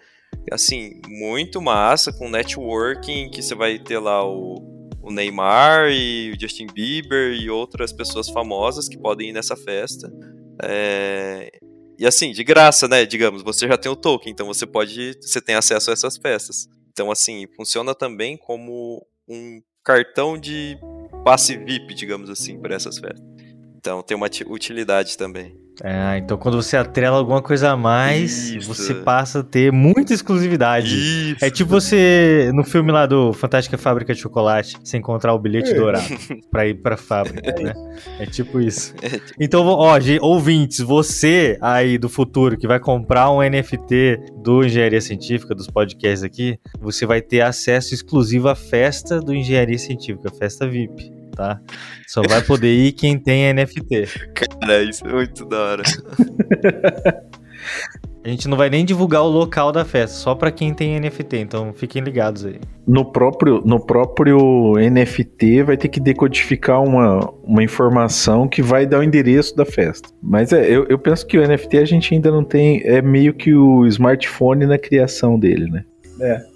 assim, 0.53 1.01
muito 1.09 1.61
massa, 1.61 2.13
com 2.13 2.29
networking, 2.29 3.31
que 3.31 3.43
você 3.43 3.55
vai 3.55 3.79
ter 3.79 3.99
lá 3.99 4.25
o, 4.25 4.76
o 5.07 5.13
Neymar 5.13 5.89
e 5.93 6.33
o 6.33 6.41
Justin 6.41 6.67
Bieber 6.67 7.33
e 7.33 7.49
outras 7.49 7.93
pessoas 7.93 8.29
famosas 8.29 8.89
que 8.89 8.99
podem 8.99 9.29
ir 9.31 9.33
nessa 9.33 9.57
festa. 9.57 10.13
É, 10.63 11.49
E 11.99 12.07
assim, 12.07 12.33
de 12.33 12.43
graça, 12.45 12.89
né? 12.89 13.07
Digamos, 13.07 13.43
você 13.43 13.69
já 13.69 13.79
tem 13.79 13.91
o 13.91 13.97
token, 13.97 14.33
então 14.33 14.47
você 14.49 14.67
pode. 14.67 15.15
Você 15.21 15.41
tem 15.41 15.55
acesso 15.55 15.91
a 15.91 15.93
essas 15.93 16.17
festas. 16.17 16.69
Então, 16.91 17.11
assim, 17.11 17.47
funciona 17.57 17.95
também 17.95 18.37
como 18.37 19.07
um 19.29 19.63
cartão 19.85 20.37
de 20.37 20.77
passe 21.25 21.57
VIP, 21.57 21.95
digamos 21.95 22.29
assim, 22.29 22.59
para 22.61 22.75
essas 22.75 22.99
festas. 22.99 23.25
Então 23.77 24.03
tem 24.03 24.17
uma 24.17 24.29
ti- 24.29 24.45
utilidade 24.49 25.17
também. 25.17 25.55
Ah, 25.85 26.17
então 26.17 26.39
quando 26.39 26.57
você 26.63 26.75
atrela 26.75 27.19
alguma 27.19 27.43
coisa 27.43 27.71
a 27.73 27.77
mais, 27.77 28.49
Isso. 28.49 28.67
você 28.75 28.95
passa 28.95 29.41
a 29.41 29.43
ter 29.43 29.71
muita 29.71 30.15
exclusividade. 30.15 30.97
Isso. 31.33 31.45
É 31.45 31.51
tipo 31.51 31.69
você, 31.71 32.51
no 32.55 32.65
filme 32.65 32.91
lá 32.91 33.05
do 33.05 33.35
Fantástica 33.35 33.77
Fábrica 33.77 34.15
de 34.15 34.21
Chocolate, 34.23 34.79
você 34.83 34.97
encontrar 34.97 35.35
o 35.35 35.39
bilhete 35.39 35.73
É. 35.73 35.75
dourado 35.75 36.07
pra 36.51 36.67
ir 36.67 36.77
pra 36.77 36.97
fábrica, 36.97 37.53
né? 37.63 37.75
É 38.19 38.25
tipo 38.25 38.59
isso. 38.59 38.95
Então, 39.39 39.67
ó, 39.67 39.99
ouvintes, 40.23 40.81
você 40.81 41.59
aí 41.61 41.99
do 41.99 42.09
futuro 42.09 42.57
que 42.57 42.67
vai 42.67 42.81
comprar 42.81 43.31
um 43.31 43.43
NFT 43.43 44.19
do 44.43 44.65
Engenharia 44.65 45.03
Científica, 45.03 45.55
dos 45.55 45.67
podcasts 45.67 46.23
aqui, 46.23 46.59
você 46.81 47.05
vai 47.05 47.21
ter 47.21 47.43
acesso 47.43 47.93
exclusivo 47.93 48.49
à 48.49 48.55
festa 48.55 49.21
do 49.21 49.35
Engenharia 49.35 49.79
Científica, 49.79 50.31
festa 50.39 50.67
VIP, 50.67 51.13
tá? 51.37 51.61
Só 52.09 52.23
vai 52.29 52.43
poder 52.43 52.73
ir 52.73 52.93
quem 52.93 53.19
tem 53.19 53.53
NFT. 53.53 54.07
Cara, 54.35 54.83
isso 54.83 55.07
é 55.07 55.13
muito 55.13 55.45
da 55.45 55.59
hora. 55.59 55.83
A 58.25 58.29
gente 58.29 58.49
não 58.49 58.57
vai 58.57 58.69
nem 58.69 58.85
divulgar 58.85 59.23
o 59.23 59.29
local 59.29 59.71
da 59.71 59.85
festa, 59.85 60.17
só 60.17 60.35
para 60.35 60.51
quem 60.51 60.75
tem 60.75 60.99
NFT, 60.99 61.37
então 61.37 61.73
fiquem 61.73 62.03
ligados 62.03 62.45
aí. 62.45 62.59
No 62.85 63.05
próprio, 63.05 63.63
no 63.65 63.79
próprio 63.79 64.75
NFT 64.75 65.63
vai 65.63 65.77
ter 65.77 65.87
que 65.87 66.01
decodificar 66.01 66.83
uma, 66.83 67.21
uma 67.45 67.63
informação 67.63 68.49
que 68.49 68.61
vai 68.61 68.85
dar 68.85 68.99
o 68.99 69.03
endereço 69.05 69.55
da 69.55 69.65
festa. 69.65 70.09
Mas 70.21 70.53
é, 70.53 70.69
eu, 70.69 70.85
eu 70.89 70.99
penso 70.99 71.25
que 71.25 71.39
o 71.39 71.47
NFT 71.47 71.79
a 71.79 71.85
gente 71.85 72.13
ainda 72.15 72.33
não 72.33 72.43
tem. 72.43 72.83
É 72.85 73.01
meio 73.01 73.33
que 73.33 73.55
o 73.55 73.87
smartphone 73.87 74.67
na 74.67 74.77
criação 74.77 75.39
dele, 75.39 75.71
né? 75.71 75.85
É. 76.21 76.56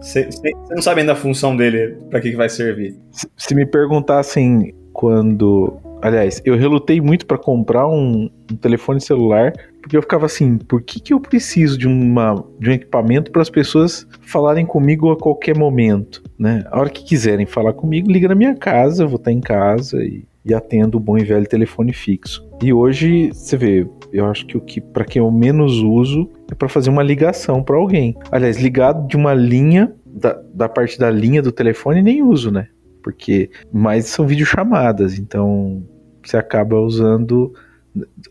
Você 0.00 0.28
não 0.70 0.82
sabe 0.82 1.00
ainda 1.00 1.12
a 1.12 1.16
função 1.16 1.56
dele, 1.56 1.96
para 2.10 2.20
que, 2.20 2.30
que 2.30 2.36
vai 2.36 2.48
servir. 2.48 2.96
Se, 3.10 3.28
se 3.36 3.54
me 3.54 3.66
perguntassem 3.66 4.74
quando. 4.92 5.80
Aliás, 6.00 6.40
eu 6.44 6.56
relutei 6.56 7.00
muito 7.00 7.26
para 7.26 7.38
comprar 7.38 7.88
um, 7.88 8.30
um 8.50 8.56
telefone 8.56 9.00
celular 9.00 9.52
porque 9.88 9.96
eu 9.96 10.02
ficava 10.02 10.26
assim, 10.26 10.58
por 10.58 10.82
que, 10.82 11.00
que 11.00 11.14
eu 11.14 11.20
preciso 11.20 11.78
de, 11.78 11.88
uma, 11.88 12.44
de 12.60 12.68
um 12.68 12.72
equipamento 12.74 13.30
para 13.30 13.40
as 13.40 13.48
pessoas 13.48 14.06
falarem 14.20 14.66
comigo 14.66 15.10
a 15.10 15.16
qualquer 15.16 15.56
momento, 15.56 16.22
né? 16.38 16.62
A 16.70 16.78
hora 16.78 16.90
que 16.90 17.02
quiserem 17.02 17.46
falar 17.46 17.72
comigo, 17.72 18.12
liga 18.12 18.28
na 18.28 18.34
minha 18.34 18.54
casa, 18.54 19.04
eu 19.04 19.08
vou 19.08 19.16
estar 19.16 19.32
em 19.32 19.40
casa 19.40 20.04
e, 20.04 20.26
e 20.44 20.52
atendo 20.52 20.98
o 20.98 21.00
bom 21.00 21.16
e 21.16 21.24
velho 21.24 21.48
telefone 21.48 21.94
fixo. 21.94 22.46
E 22.62 22.70
hoje, 22.70 23.30
você 23.32 23.56
vê, 23.56 23.88
eu 24.12 24.26
acho 24.26 24.44
que 24.46 24.58
o 24.58 24.60
que 24.60 24.78
para 24.78 25.06
quem 25.06 25.22
eu 25.22 25.30
menos 25.30 25.78
uso 25.78 26.28
é 26.50 26.54
para 26.54 26.68
fazer 26.68 26.90
uma 26.90 27.02
ligação 27.02 27.62
para 27.62 27.76
alguém. 27.76 28.14
Aliás, 28.30 28.58
ligado 28.58 29.08
de 29.08 29.16
uma 29.16 29.32
linha 29.32 29.94
da, 30.04 30.38
da 30.52 30.68
parte 30.68 30.98
da 30.98 31.10
linha 31.10 31.40
do 31.40 31.50
telefone 31.50 32.02
nem 32.02 32.22
uso, 32.22 32.50
né? 32.50 32.68
Porque 33.02 33.50
mais 33.72 34.06
são 34.06 34.26
videochamadas, 34.26 35.18
então 35.18 35.82
você 36.22 36.36
acaba 36.36 36.80
usando 36.80 37.52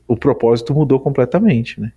o 0.08 0.16
propósito 0.16 0.74
mudou 0.74 1.00
completamente, 1.00 1.82
né? 1.82 1.92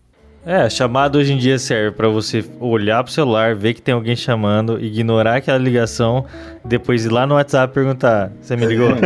É, 0.44 0.68
chamada 0.70 1.18
hoje 1.18 1.34
em 1.34 1.36
dia 1.36 1.58
serve 1.58 1.94
para 1.94 2.08
você 2.08 2.42
olhar 2.58 3.04
pro 3.04 3.12
celular, 3.12 3.54
ver 3.54 3.74
que 3.74 3.82
tem 3.82 3.92
alguém 3.92 4.16
chamando, 4.16 4.82
ignorar 4.82 5.36
aquela 5.36 5.58
ligação, 5.58 6.24
depois 6.64 7.04
ir 7.04 7.10
lá 7.10 7.26
no 7.26 7.34
WhatsApp 7.34 7.74
perguntar: 7.74 8.32
Você 8.40 8.56
me 8.56 8.64
ligou? 8.64 8.88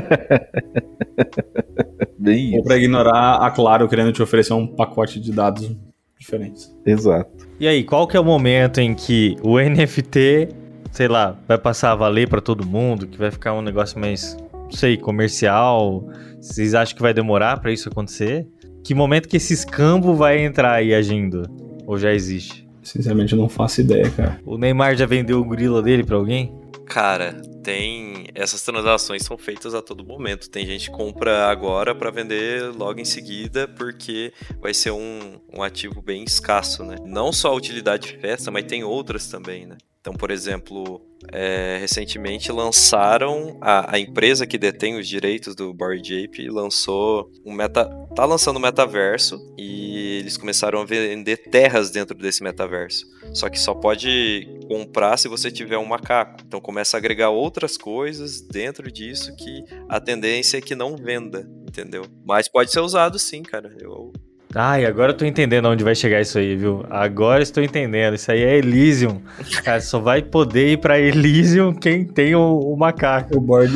Bem 2.16 2.56
Ou 2.56 2.62
para 2.62 2.76
ignorar 2.76 3.44
a 3.44 3.50
Claro 3.50 3.88
querendo 3.88 4.12
te 4.12 4.22
oferecer 4.22 4.52
um 4.52 4.66
pacote 4.66 5.20
de 5.20 5.32
dados 5.32 5.74
diferentes. 6.18 6.74
Exato. 6.86 7.48
E 7.58 7.66
aí, 7.66 7.82
qual 7.82 8.06
que 8.06 8.16
é 8.16 8.20
o 8.20 8.24
momento 8.24 8.80
em 8.80 8.94
que 8.94 9.36
o 9.42 9.58
NFT, 9.58 10.48
sei 10.94 11.08
lá, 11.08 11.36
vai 11.48 11.58
passar 11.58 11.90
a 11.90 11.94
valer 11.96 12.28
para 12.28 12.40
todo 12.40 12.64
mundo, 12.64 13.08
que 13.08 13.18
vai 13.18 13.30
ficar 13.30 13.52
um 13.52 13.60
negócio 13.60 13.98
mais, 13.98 14.36
não 14.52 14.70
sei, 14.70 14.96
comercial? 14.96 16.08
Vocês 16.40 16.72
acham 16.72 16.94
que 16.94 17.02
vai 17.02 17.12
demorar 17.12 17.58
para 17.58 17.72
isso 17.72 17.88
acontecer? 17.88 18.46
Que 18.84 18.94
momento 18.94 19.28
que 19.28 19.36
esse 19.36 19.52
escambo 19.52 20.14
vai 20.14 20.44
entrar 20.44 20.74
aí 20.74 20.94
agindo? 20.94 21.42
Ou 21.84 21.98
já 21.98 22.12
existe? 22.12 22.68
Sinceramente, 22.80 23.32
eu 23.32 23.38
não 23.38 23.48
faço 23.48 23.80
ideia, 23.80 24.08
cara. 24.08 24.40
O 24.46 24.56
Neymar 24.56 24.96
já 24.96 25.04
vendeu 25.04 25.40
o 25.40 25.44
grilo 25.44 25.82
dele 25.82 26.04
para 26.04 26.14
alguém? 26.14 26.54
Cara, 26.86 27.32
tem. 27.64 28.26
Essas 28.32 28.62
transações 28.62 29.24
são 29.24 29.36
feitas 29.36 29.74
a 29.74 29.82
todo 29.82 30.04
momento. 30.04 30.48
Tem 30.48 30.64
gente 30.64 30.90
que 30.90 30.96
compra 30.96 31.46
agora 31.46 31.92
para 31.94 32.10
vender 32.10 32.72
logo 32.72 33.00
em 33.00 33.04
seguida, 33.04 33.66
porque 33.66 34.32
vai 34.60 34.72
ser 34.72 34.92
um, 34.92 35.40
um 35.52 35.62
ativo 35.62 36.00
bem 36.00 36.22
escasso, 36.22 36.84
né? 36.84 36.96
Não 37.04 37.32
só 37.32 37.48
a 37.48 37.54
utilidade 37.54 38.08
de 38.08 38.18
festa, 38.18 38.50
mas 38.50 38.64
tem 38.64 38.84
outras 38.84 39.26
também, 39.26 39.66
né? 39.66 39.76
Então, 40.04 40.12
por 40.12 40.30
exemplo, 40.30 41.00
é, 41.32 41.78
recentemente 41.80 42.52
lançaram 42.52 43.56
a, 43.58 43.96
a, 43.96 43.98
empresa 43.98 44.46
que 44.46 44.58
detém 44.58 44.98
os 44.98 45.08
direitos 45.08 45.54
do 45.54 45.72
Bored 45.72 46.24
Ape 46.26 46.46
lançou 46.50 47.32
um 47.42 47.50
meta, 47.50 47.86
tá 48.14 48.26
lançando 48.26 48.58
um 48.58 48.60
metaverso 48.60 49.40
e 49.56 50.18
eles 50.18 50.36
começaram 50.36 50.82
a 50.82 50.84
vender 50.84 51.38
terras 51.38 51.90
dentro 51.90 52.14
desse 52.14 52.42
metaverso. 52.42 53.06
Só 53.32 53.48
que 53.48 53.58
só 53.58 53.72
pode 53.74 54.46
comprar 54.68 55.16
se 55.16 55.26
você 55.26 55.50
tiver 55.50 55.78
um 55.78 55.86
macaco. 55.86 56.36
Então 56.46 56.60
começa 56.60 56.98
a 56.98 56.98
agregar 56.98 57.30
outras 57.30 57.78
coisas 57.78 58.42
dentro 58.42 58.92
disso 58.92 59.34
que 59.36 59.64
a 59.88 59.98
tendência 59.98 60.58
é 60.58 60.60
que 60.60 60.74
não 60.74 60.98
venda, 60.98 61.50
entendeu? 61.66 62.04
Mas 62.26 62.46
pode 62.46 62.70
ser 62.70 62.80
usado 62.80 63.18
sim, 63.18 63.42
cara. 63.42 63.74
Eu 63.80 64.12
Ai, 64.54 64.86
agora 64.86 65.10
eu 65.10 65.16
tô 65.16 65.24
entendendo 65.24 65.66
onde 65.66 65.82
vai 65.82 65.94
chegar 65.96 66.20
isso 66.20 66.38
aí, 66.38 66.54
viu? 66.54 66.84
Agora 66.88 67.42
estou 67.42 67.62
entendendo. 67.62 68.14
Isso 68.14 68.30
aí 68.30 68.42
é 68.42 68.56
Elysium. 68.56 69.20
Cara, 69.64 69.80
só 69.80 69.98
vai 69.98 70.22
poder 70.22 70.72
ir 70.72 70.78
pra 70.78 70.98
Elysium 70.98 71.74
quem 71.74 72.04
tem 72.04 72.36
o, 72.36 72.60
o 72.60 72.76
macaco. 72.76 73.36
O 73.36 73.40
board 73.40 73.72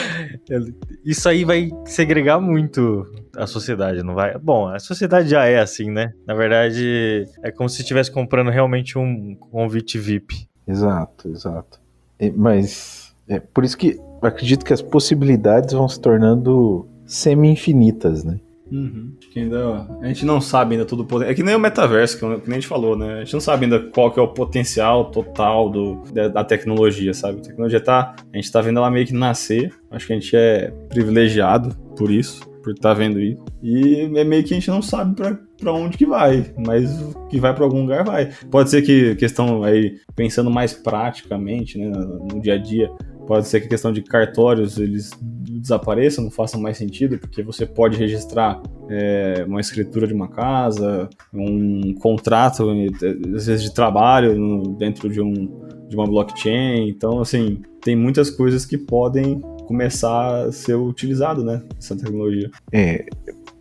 isso 1.04 1.28
aí 1.28 1.44
vai 1.44 1.68
segregar 1.84 2.40
muito 2.40 3.06
a 3.36 3.46
sociedade, 3.46 4.02
não 4.02 4.14
vai? 4.14 4.38
Bom, 4.38 4.66
a 4.66 4.78
sociedade 4.78 5.28
já 5.28 5.44
é 5.44 5.58
assim, 5.58 5.90
né? 5.90 6.12
Na 6.26 6.34
verdade, 6.34 7.26
é 7.42 7.50
como 7.50 7.68
se 7.68 7.82
estivesse 7.82 8.10
comprando 8.10 8.50
realmente 8.50 8.98
um 8.98 9.34
convite 9.34 9.98
VIP. 9.98 10.46
Exato, 10.66 11.28
exato. 11.28 11.80
Mas 12.34 13.14
é 13.28 13.40
por 13.40 13.64
isso 13.64 13.76
que 13.76 13.98
acredito 14.22 14.64
que 14.64 14.72
as 14.72 14.80
possibilidades 14.80 15.74
vão 15.74 15.88
se 15.88 16.00
tornando 16.00 16.88
semi-infinitas, 17.04 18.24
né? 18.24 18.38
Uhum. 18.72 19.12
Que 19.30 19.40
ainda, 19.40 19.86
a 20.00 20.06
gente 20.06 20.24
não 20.24 20.40
sabe 20.40 20.74
ainda 20.74 20.86
tudo 20.86 21.02
o 21.02 21.06
poder. 21.06 21.30
É 21.30 21.34
que 21.34 21.42
nem 21.42 21.54
o 21.54 21.60
metaverso, 21.60 22.18
que, 22.18 22.24
nem 22.24 22.40
a 22.48 22.54
gente 22.54 22.66
falou, 22.66 22.96
né? 22.96 23.16
A 23.16 23.24
gente 23.24 23.34
não 23.34 23.40
sabe 23.40 23.66
ainda 23.66 23.78
qual 23.78 24.10
que 24.10 24.18
é 24.18 24.22
o 24.22 24.28
potencial 24.28 25.10
total 25.10 25.68
do, 25.68 26.02
da, 26.12 26.28
da 26.28 26.44
tecnologia, 26.44 27.12
sabe? 27.12 27.40
A 27.40 27.42
tecnologia 27.42 27.80
tá. 27.80 28.16
A 28.32 28.36
gente 28.36 28.50
tá 28.50 28.62
vendo 28.62 28.78
ela 28.78 28.90
meio 28.90 29.06
que 29.06 29.12
nascer. 29.12 29.72
Acho 29.90 30.06
que 30.06 30.12
a 30.14 30.18
gente 30.18 30.34
é 30.34 30.72
privilegiado 30.88 31.76
por 31.96 32.10
isso, 32.10 32.40
por 32.62 32.72
estar 32.72 32.90
tá 32.90 32.94
vendo 32.94 33.20
isso. 33.20 33.44
E 33.62 34.10
é 34.16 34.24
meio 34.24 34.42
que 34.42 34.54
a 34.54 34.56
gente 34.56 34.70
não 34.70 34.80
sabe 34.80 35.14
pra, 35.14 35.38
pra 35.62 35.72
onde 35.72 35.96
que 35.96 36.04
vai, 36.04 36.52
mas 36.66 36.90
que 37.30 37.38
vai 37.38 37.54
para 37.54 37.64
algum 37.64 37.82
lugar 37.82 38.04
vai. 38.04 38.30
Pode 38.50 38.68
ser 38.68 38.82
que 38.82 39.14
questão 39.14 39.62
aí, 39.62 39.96
pensando 40.14 40.50
mais 40.50 40.72
praticamente, 40.72 41.78
né, 41.78 41.86
no 41.88 42.40
dia 42.40 42.54
a 42.54 42.58
dia, 42.58 42.90
pode 43.26 43.46
ser 43.46 43.60
que 43.60 43.66
a 43.66 43.70
questão 43.70 43.92
de 43.92 44.02
cartórios 44.02 44.78
eles 44.78 45.10
desapareçam, 45.20 46.24
não 46.24 46.30
façam 46.30 46.60
mais 46.60 46.76
sentido, 46.76 47.18
porque 47.18 47.42
você 47.42 47.64
pode 47.64 47.96
registrar 47.96 48.60
é, 48.90 49.44
uma 49.46 49.60
escritura 49.60 50.06
de 50.06 50.12
uma 50.12 50.28
casa, 50.28 51.08
um 51.32 51.94
contrato, 51.94 52.64
às 53.34 53.46
vezes 53.46 53.62
de 53.62 53.72
trabalho 53.72 54.36
no, 54.36 54.76
dentro 54.76 55.08
de, 55.08 55.20
um, 55.20 55.32
de 55.88 55.94
uma 55.94 56.06
blockchain. 56.06 56.88
Então, 56.88 57.20
assim, 57.20 57.62
tem 57.80 57.94
muitas 57.94 58.28
coisas 58.30 58.66
que 58.66 58.76
podem 58.76 59.40
começar 59.66 60.46
a 60.46 60.52
ser 60.52 60.74
utilizado, 60.74 61.44
né, 61.44 61.62
essa 61.78 61.96
tecnologia. 61.96 62.50
É, 62.72 63.06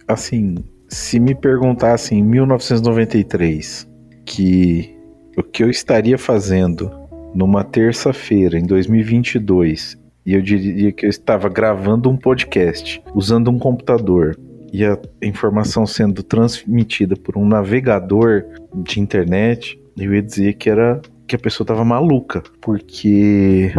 assim, 0.08 0.56
se 0.92 1.22
me 1.22 1.34
perguntassem 1.34 2.20
em 2.20 2.24
1993 2.24 3.90
que 4.26 4.94
o 5.38 5.42
que 5.42 5.64
eu 5.64 5.70
estaria 5.70 6.18
fazendo 6.18 6.92
numa 7.34 7.64
terça-feira 7.64 8.60
em 8.60 8.66
2022 8.66 9.98
e 10.26 10.34
eu 10.34 10.42
diria 10.42 10.92
que 10.92 11.06
eu 11.06 11.10
estava 11.10 11.48
gravando 11.48 12.10
um 12.10 12.18
podcast 12.18 13.02
usando 13.16 13.50
um 13.50 13.58
computador 13.58 14.38
e 14.74 14.86
a 14.86 14.98
informação 15.22 15.88
sendo 15.88 16.22
transmitida 16.24 17.16
por 17.16 17.38
um 17.38 17.46
navegador 17.46 18.44
de 18.74 19.00
internet, 19.00 19.80
eu 19.98 20.14
ia 20.14 20.22
dizer 20.22 20.54
que 20.54 20.70
era 20.70 21.02
que 21.28 21.36
a 21.36 21.40
pessoa 21.40 21.64
estava 21.66 21.84
maluca, 21.84 22.44
porque 22.62 23.74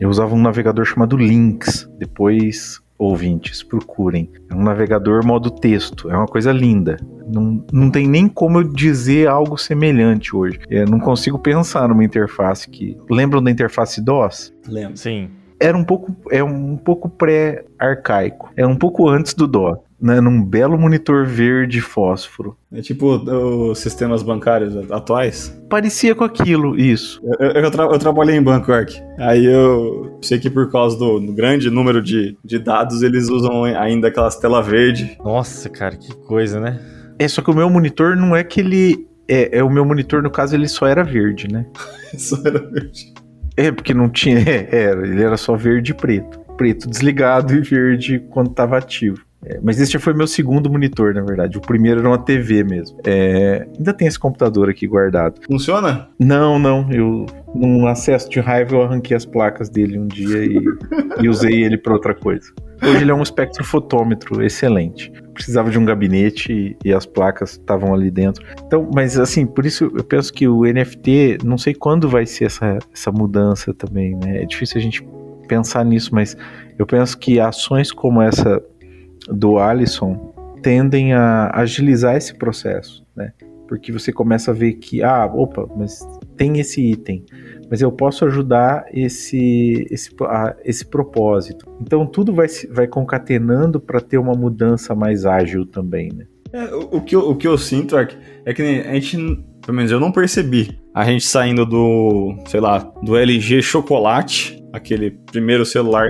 eu 0.00 0.08
usava 0.08 0.34
um 0.34 0.40
navegador 0.40 0.84
chamado 0.84 1.16
Lynx. 1.16 1.88
Depois, 1.96 2.81
ouvintes, 3.02 3.62
procurem. 3.62 4.30
É 4.50 4.54
um 4.54 4.62
navegador 4.62 5.24
modo 5.24 5.50
texto, 5.50 6.10
é 6.10 6.16
uma 6.16 6.26
coisa 6.26 6.52
linda. 6.52 6.96
Não, 7.26 7.64
não 7.72 7.90
tem 7.90 8.06
nem 8.06 8.28
como 8.28 8.58
eu 8.58 8.64
dizer 8.64 9.28
algo 9.28 9.56
semelhante 9.56 10.34
hoje. 10.34 10.60
Eu 10.68 10.86
não 10.86 10.98
consigo 10.98 11.38
pensar 11.38 11.88
numa 11.88 12.04
interface 12.04 12.68
que. 12.68 12.96
Lembram 13.10 13.42
da 13.42 13.50
interface 13.50 14.00
DOS? 14.00 14.52
Lembro. 14.66 14.96
Sim 14.96 15.30
era 15.62 15.78
um 15.78 15.84
pouco, 15.84 16.12
é 16.32 16.42
um 16.42 16.76
pouco 16.76 17.08
pré-arcaico. 17.08 18.50
É 18.56 18.66
um 18.66 18.74
pouco 18.74 19.08
antes 19.08 19.32
do 19.32 19.46
DOS. 19.46 19.78
Né, 20.02 20.20
num 20.20 20.42
belo 20.42 20.76
monitor 20.76 21.24
verde 21.24 21.80
fósforo. 21.80 22.56
É 22.72 22.80
tipo 22.80 23.06
os 23.70 23.78
sistemas 23.78 24.20
bancários 24.20 24.76
atuais? 24.90 25.56
Parecia 25.70 26.12
com 26.12 26.24
aquilo, 26.24 26.76
isso. 26.76 27.20
Eu, 27.38 27.50
eu, 27.50 27.70
tra 27.70 27.84
eu 27.84 27.98
trabalhei 28.00 28.34
em 28.34 28.42
banco, 28.42 28.72
Ark. 28.72 29.00
Aí 29.16 29.44
eu 29.44 30.18
sei 30.20 30.40
que 30.40 30.50
por 30.50 30.72
causa 30.72 30.98
do, 30.98 31.20
do, 31.20 31.32
grande 31.32 31.70
número 31.70 32.02
de, 32.02 32.36
de 32.44 32.58
dados, 32.58 33.02
eles 33.02 33.28
usam 33.28 33.62
ainda 33.62 34.08
aquelas 34.08 34.34
tela 34.34 34.60
verde. 34.60 35.16
Nossa, 35.24 35.68
cara, 35.68 35.96
que 35.96 36.12
coisa, 36.16 36.58
né? 36.58 36.80
É, 37.16 37.28
só 37.28 37.40
que 37.40 37.50
o 37.52 37.54
meu 37.54 37.70
monitor 37.70 38.16
não 38.16 38.34
é 38.34 38.42
que 38.42 38.60
ele. 38.60 39.06
É, 39.28 39.58
é 39.58 39.62
o 39.62 39.70
meu 39.70 39.84
monitor, 39.84 40.20
no 40.20 40.30
caso, 40.30 40.56
ele 40.56 40.66
só 40.66 40.84
era 40.86 41.04
verde, 41.04 41.46
né? 41.46 41.64
só 42.18 42.36
era 42.44 42.58
verde. 42.58 43.14
É, 43.56 43.70
porque 43.70 43.94
não 43.94 44.08
tinha. 44.08 44.38
É, 44.48 44.68
era, 44.72 45.06
ele 45.06 45.22
era 45.22 45.36
só 45.36 45.54
verde 45.54 45.92
e 45.92 45.94
preto. 45.94 46.40
Preto 46.56 46.88
desligado 46.88 47.54
e 47.54 47.60
verde 47.60 48.18
quando 48.30 48.50
estava 48.50 48.76
ativo. 48.76 49.24
É, 49.44 49.58
mas 49.62 49.80
esse 49.80 49.92
já 49.92 49.98
foi 49.98 50.14
meu 50.14 50.26
segundo 50.26 50.70
monitor, 50.70 51.14
na 51.14 51.22
verdade. 51.22 51.58
O 51.58 51.60
primeiro 51.60 52.00
era 52.00 52.08
uma 52.08 52.18
TV 52.18 52.62
mesmo. 52.62 52.98
É, 53.04 53.66
ainda 53.76 53.92
tem 53.92 54.06
esse 54.06 54.18
computador 54.18 54.70
aqui 54.70 54.86
guardado. 54.86 55.40
Funciona? 55.46 56.08
Não, 56.18 56.58
não. 56.58 56.88
Eu, 56.92 57.26
num 57.54 57.86
acesso 57.86 58.30
de 58.30 58.38
raiva, 58.40 58.76
eu 58.76 58.82
arranquei 58.82 59.16
as 59.16 59.24
placas 59.24 59.68
dele 59.68 59.98
um 59.98 60.06
dia 60.06 60.44
e, 60.44 60.62
e 61.20 61.28
usei 61.28 61.64
ele 61.64 61.76
para 61.76 61.92
outra 61.92 62.14
coisa. 62.14 62.52
Hoje 62.82 63.02
ele 63.02 63.10
é 63.10 63.14
um 63.14 63.22
espectrofotômetro 63.22 64.42
excelente. 64.42 65.12
Precisava 65.34 65.70
de 65.70 65.78
um 65.78 65.84
gabinete 65.84 66.52
e, 66.52 66.76
e 66.88 66.92
as 66.92 67.06
placas 67.06 67.52
estavam 67.52 67.94
ali 67.94 68.10
dentro. 68.10 68.44
Então, 68.66 68.90
mas 68.92 69.18
assim, 69.18 69.46
por 69.46 69.64
isso 69.64 69.90
eu 69.96 70.04
penso 70.04 70.32
que 70.32 70.48
o 70.48 70.64
NFT, 70.64 71.38
não 71.44 71.56
sei 71.56 71.74
quando 71.74 72.08
vai 72.08 72.26
ser 72.26 72.46
essa, 72.46 72.78
essa 72.92 73.12
mudança 73.12 73.72
também, 73.72 74.16
né? 74.16 74.42
É 74.42 74.46
difícil 74.46 74.78
a 74.78 74.82
gente 74.82 75.06
pensar 75.46 75.84
nisso, 75.84 76.14
mas 76.14 76.36
eu 76.78 76.86
penso 76.86 77.16
que 77.18 77.38
ações 77.38 77.92
como 77.92 78.20
essa 78.20 78.60
do 79.30 79.58
Alisson 79.58 80.32
tendem 80.62 81.12
a 81.12 81.50
agilizar 81.54 82.16
esse 82.16 82.34
processo, 82.34 83.04
né? 83.14 83.32
Porque 83.68 83.90
você 83.90 84.12
começa 84.12 84.50
a 84.50 84.54
ver 84.54 84.74
que, 84.74 85.02
ah, 85.02 85.24
opa, 85.24 85.66
mas 85.76 86.06
tem 86.36 86.60
esse 86.60 86.80
item, 86.80 87.24
mas 87.70 87.80
eu 87.80 87.90
posso 87.90 88.24
ajudar 88.26 88.84
esse, 88.92 89.86
esse, 89.90 90.10
a, 90.22 90.54
esse 90.64 90.84
propósito. 90.84 91.66
Então 91.80 92.06
tudo 92.06 92.34
vai, 92.34 92.46
vai 92.70 92.86
concatenando 92.86 93.80
para 93.80 94.00
ter 94.00 94.18
uma 94.18 94.34
mudança 94.34 94.94
mais 94.94 95.24
ágil 95.24 95.66
também, 95.66 96.10
né? 96.12 96.26
É, 96.52 96.64
o, 96.74 96.96
o, 96.98 97.00
que 97.00 97.16
eu, 97.16 97.30
o 97.30 97.34
que 97.34 97.48
eu 97.48 97.56
sinto 97.56 97.96
é 97.96 98.04
que, 98.04 98.16
é 98.44 98.52
que 98.52 98.62
a 98.62 98.94
gente, 98.94 99.16
pelo 99.62 99.76
menos 99.76 99.90
eu 99.90 99.98
não 99.98 100.12
percebi, 100.12 100.78
a 100.94 101.04
gente 101.04 101.24
saindo 101.24 101.64
do, 101.64 102.36
sei 102.46 102.60
lá, 102.60 102.78
do 103.02 103.16
LG 103.16 103.62
Chocolate, 103.62 104.62
aquele 104.70 105.12
primeiro 105.30 105.64
celular. 105.64 106.08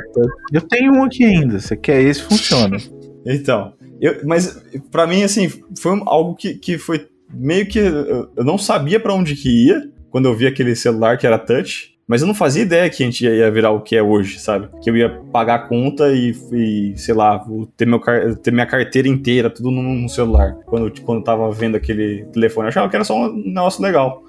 Eu 0.53 0.62
tenho 0.62 0.94
um 0.94 1.05
aqui 1.05 1.25
ainda, 1.25 1.61
você 1.61 1.77
quer 1.77 2.03
esse, 2.03 2.22
funciona. 2.22 2.77
então, 3.26 3.72
eu, 4.00 4.20
mas 4.24 4.62
para 4.90 5.06
mim, 5.06 5.22
assim, 5.22 5.48
foi 5.78 6.00
algo 6.06 6.35
que, 6.35 6.54
que 6.54 6.78
foi 6.78 7.06
meio 7.32 7.66
que. 7.66 7.78
Eu 7.78 8.44
não 8.44 8.58
sabia 8.58 9.00
para 9.00 9.14
onde 9.14 9.37
que 9.37 9.66
ia 9.66 9.90
quando 10.11 10.26
eu 10.26 10.35
vi 10.35 10.46
aquele 10.46 10.74
celular 10.76 11.16
que 11.16 11.26
era 11.26 11.38
touch. 11.38 11.92
Mas 12.06 12.20
eu 12.20 12.26
não 12.26 12.35
fazia 12.35 12.62
ideia 12.62 12.90
que 12.90 13.02
a 13.02 13.06
gente 13.06 13.24
ia 13.24 13.50
virar 13.50 13.70
o 13.70 13.80
que 13.80 13.96
é 13.96 14.02
hoje, 14.02 14.38
sabe? 14.38 14.68
Que 14.82 14.90
eu 14.90 14.96
ia 14.96 15.08
pagar 15.32 15.54
a 15.54 15.68
conta 15.68 16.12
e, 16.12 16.35
e 16.52 16.94
sei 16.96 17.14
lá, 17.14 17.42
ter, 17.76 17.87
meu, 17.87 18.00
ter 18.42 18.50
minha 18.50 18.66
carteira 18.66 19.08
inteira, 19.08 19.48
tudo 19.48 19.70
num 19.70 20.08
celular. 20.08 20.56
Quando, 20.66 21.00
quando 21.02 21.18
eu 21.18 21.24
tava 21.24 21.50
vendo 21.52 21.76
aquele 21.76 22.24
telefone, 22.32 22.66
eu 22.66 22.68
achava 22.68 22.88
que 22.90 22.96
era 22.96 23.04
só 23.04 23.30
um 23.30 23.52
negócio 23.54 23.80
legal. 23.80 24.22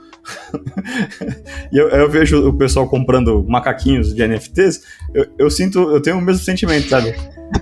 E 1.71 1.77
eu, 1.77 1.89
eu, 1.89 2.09
vejo 2.09 2.47
o 2.47 2.53
pessoal 2.57 2.87
comprando 2.87 3.45
macaquinhos 3.47 4.13
de 4.13 4.25
NFTs, 4.25 4.81
eu, 5.13 5.27
eu, 5.37 5.49
sinto, 5.49 5.79
eu 5.79 6.01
tenho 6.01 6.17
o 6.17 6.21
mesmo 6.21 6.43
sentimento, 6.43 6.87
sabe? 6.87 7.13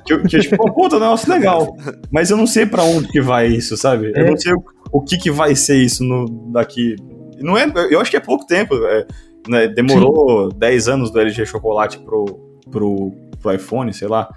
Que, 0.05 0.17
que 0.19 0.39
tipo, 0.39 0.71
puta, 0.73 0.99
negócio 0.99 1.31
legal. 1.31 1.75
Mas 2.11 2.29
eu 2.29 2.37
não 2.37 2.47
sei 2.47 2.65
para 2.65 2.83
onde 2.83 3.07
que 3.09 3.21
vai 3.21 3.47
isso, 3.47 3.75
sabe? 3.75 4.11
Eu 4.15 4.27
não 4.27 4.37
sei 4.37 4.53
o, 4.53 4.63
o 4.91 5.01
que 5.01 5.17
que 5.17 5.31
vai 5.31 5.55
ser 5.55 5.77
isso 5.77 6.03
no, 6.03 6.25
daqui. 6.51 6.95
Não 7.39 7.57
é, 7.57 7.71
eu 7.89 7.99
acho 7.99 8.11
que 8.11 8.17
é 8.17 8.21
pouco 8.21 8.45
tempo. 8.45 8.75
É, 8.85 9.05
né, 9.47 9.67
demorou 9.67 10.51
Sim. 10.51 10.57
10 10.57 10.87
anos 10.87 11.11
do 11.11 11.19
LG 11.19 11.45
Chocolate 11.45 11.99
pro, 11.99 12.25
pro, 12.69 13.11
pro 13.41 13.53
iPhone, 13.53 13.93
sei 13.93 14.07
lá. 14.07 14.29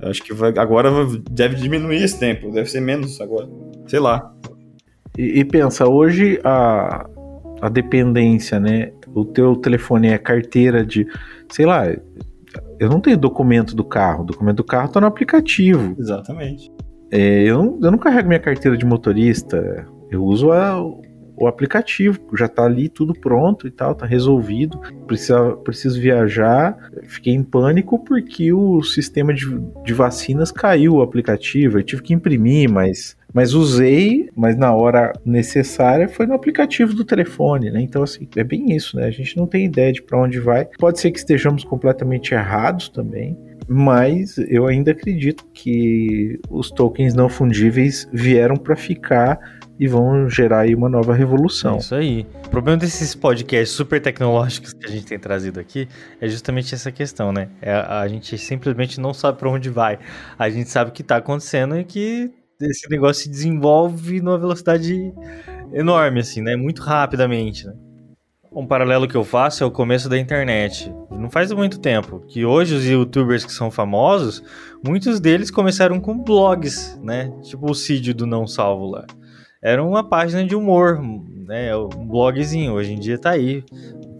Acho 0.00 0.22
que 0.22 0.34
vai, 0.34 0.52
agora 0.58 0.90
deve 1.30 1.56
diminuir 1.56 2.02
esse 2.02 2.18
tempo, 2.18 2.50
deve 2.50 2.68
ser 2.68 2.80
menos 2.80 3.20
agora. 3.20 3.48
Sei 3.86 4.00
lá. 4.00 4.32
E, 5.16 5.40
e 5.40 5.44
pensa, 5.44 5.88
hoje 5.88 6.40
a, 6.42 7.06
a 7.62 7.68
dependência, 7.68 8.58
né? 8.58 8.90
O 9.14 9.24
teu 9.24 9.54
telefone 9.54 10.08
é 10.08 10.18
carteira 10.18 10.84
de, 10.84 11.06
sei 11.48 11.64
lá, 11.64 11.86
eu 12.80 12.88
não 12.90 13.00
tenho 13.00 13.16
documento 13.16 13.76
do 13.76 13.84
carro, 13.84 14.24
o 14.24 14.26
documento 14.26 14.56
do 14.56 14.64
carro 14.64 14.90
tá 14.90 15.00
no 15.00 15.06
aplicativo. 15.06 15.94
Exatamente. 15.96 16.68
É, 17.12 17.44
eu, 17.44 17.62
não, 17.62 17.78
eu 17.80 17.90
não 17.92 17.98
carrego 17.98 18.26
minha 18.26 18.40
carteira 18.40 18.76
de 18.76 18.84
motorista, 18.84 19.86
eu 20.10 20.24
uso 20.24 20.50
a, 20.50 20.76
o 21.36 21.46
aplicativo, 21.46 22.18
já 22.36 22.48
tá 22.48 22.64
ali 22.64 22.88
tudo 22.88 23.12
pronto 23.12 23.68
e 23.68 23.70
tal, 23.70 23.94
tá 23.94 24.06
resolvido. 24.06 24.80
Precisa, 25.06 25.52
preciso 25.58 26.00
viajar. 26.00 26.76
Fiquei 27.04 27.32
em 27.32 27.44
pânico 27.44 27.98
porque 27.98 28.52
o 28.52 28.82
sistema 28.82 29.32
de, 29.32 29.46
de 29.84 29.94
vacinas 29.94 30.50
caiu 30.50 30.94
o 30.94 31.02
aplicativo. 31.02 31.78
Eu 31.78 31.84
tive 31.84 32.02
que 32.02 32.12
imprimir, 32.12 32.68
mas 32.68 33.16
mas 33.32 33.54
usei, 33.54 34.28
mas 34.36 34.56
na 34.56 34.72
hora 34.72 35.12
necessária 35.24 36.08
foi 36.08 36.26
no 36.26 36.34
aplicativo 36.34 36.94
do 36.94 37.04
telefone, 37.04 37.70
né? 37.70 37.80
Então, 37.80 38.02
assim, 38.02 38.28
é 38.36 38.44
bem 38.44 38.74
isso, 38.74 38.96
né? 38.96 39.06
A 39.06 39.10
gente 39.10 39.36
não 39.36 39.46
tem 39.46 39.64
ideia 39.64 39.92
de 39.92 40.02
para 40.02 40.20
onde 40.20 40.38
vai. 40.38 40.68
Pode 40.78 41.00
ser 41.00 41.10
que 41.10 41.18
estejamos 41.18 41.64
completamente 41.64 42.34
errados 42.34 42.88
também, 42.88 43.36
mas 43.68 44.36
eu 44.48 44.66
ainda 44.66 44.90
acredito 44.90 45.44
que 45.52 46.38
os 46.50 46.70
tokens 46.70 47.14
não 47.14 47.28
fundíveis 47.28 48.08
vieram 48.12 48.56
para 48.56 48.76
ficar 48.76 49.38
e 49.78 49.88
vão 49.88 50.28
gerar 50.28 50.60
aí 50.60 50.74
uma 50.74 50.88
nova 50.88 51.14
revolução. 51.14 51.76
É 51.76 51.78
isso 51.78 51.94
aí. 51.94 52.26
O 52.46 52.50
problema 52.50 52.76
desses 52.76 53.14
podcasts 53.14 53.70
super 53.74 54.00
tecnológicos 54.00 54.72
que 54.72 54.86
a 54.86 54.88
gente 54.88 55.06
tem 55.06 55.18
trazido 55.18 55.58
aqui 55.58 55.88
é 56.20 56.28
justamente 56.28 56.74
essa 56.74 56.92
questão, 56.92 57.32
né? 57.32 57.48
É, 57.60 57.72
a 57.72 58.06
gente 58.06 58.36
simplesmente 58.38 59.00
não 59.00 59.12
sabe 59.14 59.38
para 59.38 59.50
onde 59.50 59.70
vai. 59.70 59.98
A 60.38 60.48
gente 60.50 60.68
sabe 60.68 60.90
o 60.90 60.92
que 60.92 61.02
está 61.02 61.16
acontecendo 61.16 61.78
e 61.78 61.84
que 61.84 62.30
esse 62.70 62.88
negócio 62.90 63.24
se 63.24 63.28
desenvolve 63.28 64.20
numa 64.20 64.38
velocidade 64.38 65.12
enorme, 65.72 66.20
assim, 66.20 66.40
né? 66.42 66.56
Muito 66.56 66.82
rapidamente, 66.82 67.66
né? 67.66 67.74
Um 68.54 68.66
paralelo 68.66 69.08
que 69.08 69.16
eu 69.16 69.24
faço 69.24 69.64
é 69.64 69.66
o 69.66 69.70
começo 69.70 70.10
da 70.10 70.18
internet. 70.18 70.92
Não 71.10 71.30
faz 71.30 71.50
muito 71.52 71.80
tempo. 71.80 72.20
Que 72.28 72.44
hoje 72.44 72.74
os 72.74 72.84
youtubers 72.84 73.46
que 73.46 73.52
são 73.52 73.70
famosos, 73.70 74.42
muitos 74.84 75.20
deles 75.20 75.50
começaram 75.50 75.98
com 75.98 76.18
blogs, 76.18 76.98
né? 77.02 77.32
Tipo 77.42 77.70
o 77.70 77.74
Cid 77.74 78.12
do 78.12 78.26
Não 78.26 78.46
Salvo 78.46 78.90
lá. 78.90 79.06
Era 79.62 79.82
uma 79.82 80.06
página 80.06 80.44
de 80.44 80.54
humor, 80.54 81.00
né? 81.46 81.74
Um 81.74 82.06
blogzinho. 82.06 82.74
Hoje 82.74 82.92
em 82.92 82.98
dia 82.98 83.16
tá 83.16 83.30
aí, 83.30 83.64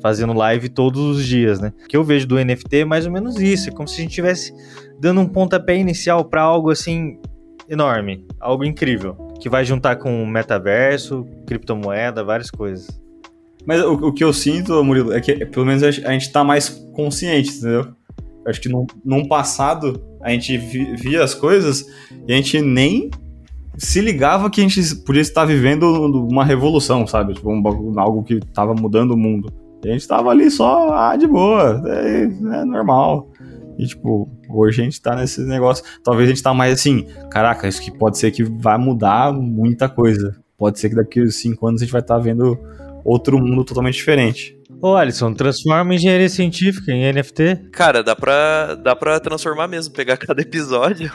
fazendo 0.01 0.33
live 0.33 0.71
todos 0.71 1.19
os 1.19 1.27
dias, 1.27 1.61
né? 1.61 1.73
O 1.85 1.89
que 1.89 1.97
eu 1.97 2.03
vejo 2.03 2.27
do 2.27 2.43
NFT 2.43 2.79
é 2.79 2.85
mais 2.87 3.05
ou 3.05 3.13
menos 3.13 3.39
isso. 3.39 3.69
É 3.69 3.73
como 3.73 3.87
se 3.87 3.97
a 3.97 4.01
gente 4.01 4.11
estivesse 4.11 4.55
dando 4.99 5.21
um 5.21 5.29
pontapé 5.29 5.77
inicial 5.77 6.25
para 6.25 6.41
algo 6.41 6.71
assim 6.71 7.19
enorme, 7.73 8.27
algo 8.39 8.65
incrível, 8.65 9.17
que 9.41 9.49
vai 9.49 9.65
juntar 9.65 9.97
com 9.97 10.27
metaverso, 10.27 11.27
criptomoeda, 11.47 12.23
várias 12.23 12.51
coisas. 12.51 12.89
Mas 13.67 13.83
o, 13.83 13.93
o 13.95 14.13
que 14.13 14.23
eu 14.23 14.33
sinto, 14.33 14.85
Murilo, 14.85 15.13
é 15.13 15.21
que 15.21 15.47
pelo 15.47 15.65
menos 15.65 15.83
a 15.83 15.91
gente 15.91 16.31
tá 16.31 16.45
mais 16.45 16.69
consciente, 16.93 17.51
entendeu? 17.57 17.89
Acho 18.47 18.61
que 18.61 18.69
num 19.05 19.27
passado 19.27 20.03
a 20.21 20.31
gente 20.31 20.59
via 20.59 21.23
as 21.23 21.33
coisas 21.33 21.87
e 22.27 22.33
a 22.33 22.37
gente 22.37 22.61
nem 22.61 23.11
se 23.77 24.01
ligava 24.01 24.51
que 24.51 24.61
a 24.61 24.69
gente 24.69 24.97
podia 24.97 25.23
estar 25.23 25.45
vivendo 25.45 25.85
uma 26.29 26.45
revolução, 26.45 27.07
sabe? 27.07 27.35
Tipo, 27.35 27.51
um, 27.51 27.99
algo 27.99 28.23
que 28.23 28.41
tava 28.53 28.75
mudando 28.75 29.13
o 29.13 29.17
mundo. 29.17 29.51
E 29.85 29.89
a 29.89 29.93
gente 29.93 30.07
tava 30.07 30.31
ali 30.31 30.51
só, 30.51 30.93
ah, 30.93 31.17
de 31.17 31.27
boa, 31.27 31.83
é, 31.87 32.23
é 32.23 32.65
normal. 32.65 33.32
E, 33.79 33.87
tipo, 33.87 34.31
hoje 34.49 34.81
a 34.81 34.85
gente 34.85 35.01
tá 35.01 35.15
nesse 35.17 35.41
negócio. 35.43 35.85
Talvez 36.05 36.29
a 36.29 36.33
gente 36.33 36.43
tá 36.43 36.53
mais 36.53 36.75
assim, 36.75 37.07
caraca, 37.31 37.67
isso 37.67 37.81
que 37.81 37.91
pode 37.91 38.19
ser 38.19 38.31
que 38.31 38.45
vai 38.45 38.79
mudar 38.79 39.33
muita 39.33 39.89
coisa. 39.89 40.37
Pode 40.57 40.79
ser 40.79 40.91
que 40.91 40.95
daqui 40.95 41.21
a 41.21 41.31
cinco 41.31 41.67
anos 41.67 41.81
a 41.81 41.85
gente 41.85 41.93
vai 41.93 42.01
estar 42.01 42.17
tá 42.17 42.21
vendo 42.21 42.59
outro 43.05 43.39
mundo 43.39 43.65
totalmente 43.65 43.95
diferente. 43.95 44.57
Ô, 44.81 44.95
Alisson, 44.95 45.33
transforma 45.35 45.95
engenharia 45.95 46.29
científica 46.29 46.93
em 46.93 47.13
NFT? 47.13 47.71
Cara, 47.73 48.03
dá 48.03 48.17
pra, 48.17 48.75
dá 48.75 48.97
pra 48.97 49.21
transformar 49.21 49.69
mesmo, 49.69 49.95
pegar 49.95 50.17
cada 50.19 50.43
episódio. 50.43 51.11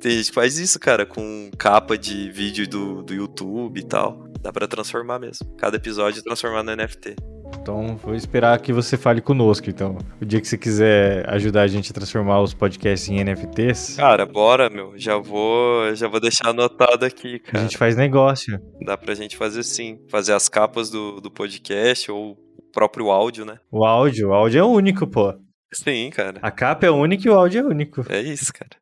Tem 0.00 0.12
gente 0.12 0.28
que 0.28 0.34
faz 0.34 0.58
isso, 0.58 0.78
cara, 0.80 1.06
com 1.06 1.50
capa 1.56 1.96
de 1.96 2.30
vídeo 2.30 2.68
do, 2.68 3.02
do 3.02 3.14
YouTube 3.14 3.78
e 3.78 3.84
tal. 3.84 4.28
Dá 4.40 4.52
pra 4.52 4.66
transformar 4.66 5.20
mesmo. 5.20 5.46
Cada 5.56 5.76
episódio 5.76 6.22
transformar 6.22 6.64
no 6.64 6.74
NFT. 6.74 7.14
Então, 7.60 7.96
vou 7.96 8.14
esperar 8.14 8.58
que 8.60 8.72
você 8.72 8.96
fale 8.96 9.20
conosco, 9.20 9.70
então. 9.70 9.98
O 10.20 10.24
dia 10.24 10.40
que 10.40 10.48
você 10.48 10.58
quiser 10.58 11.28
ajudar 11.30 11.62
a 11.62 11.66
gente 11.66 11.90
a 11.90 11.94
transformar 11.94 12.40
os 12.40 12.52
podcasts 12.52 13.08
em 13.08 13.22
NFTs. 13.22 13.96
Cara, 13.96 14.26
bora, 14.26 14.68
meu. 14.68 14.92
Já 14.96 15.16
vou, 15.16 15.94
já 15.94 16.08
vou 16.08 16.20
deixar 16.20 16.48
anotado 16.48 17.04
aqui, 17.04 17.38
cara. 17.38 17.58
A 17.58 17.62
gente 17.62 17.78
faz 17.78 17.96
negócio. 17.96 18.60
Dá 18.84 18.96
pra 18.96 19.14
gente 19.14 19.36
fazer 19.36 19.62
sim. 19.62 19.98
Fazer 20.10 20.32
as 20.32 20.48
capas 20.48 20.90
do, 20.90 21.20
do 21.20 21.30
podcast 21.30 22.10
ou 22.10 22.32
o 22.32 22.62
próprio 22.72 23.10
áudio, 23.10 23.44
né? 23.44 23.58
O 23.70 23.84
áudio, 23.84 24.30
o 24.30 24.32
áudio 24.32 24.58
é 24.58 24.64
único, 24.64 25.06
pô. 25.06 25.34
Sim, 25.72 26.10
cara. 26.10 26.38
A 26.42 26.50
capa 26.50 26.86
é 26.86 26.90
única 26.90 27.26
e 27.26 27.30
o 27.30 27.34
áudio 27.34 27.60
é 27.60 27.64
único. 27.64 28.04
É 28.08 28.20
isso, 28.20 28.52
cara. 28.52 28.81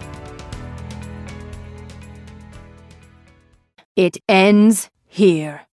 It 4.01 4.17
ends 4.27 4.89
here. 5.07 5.67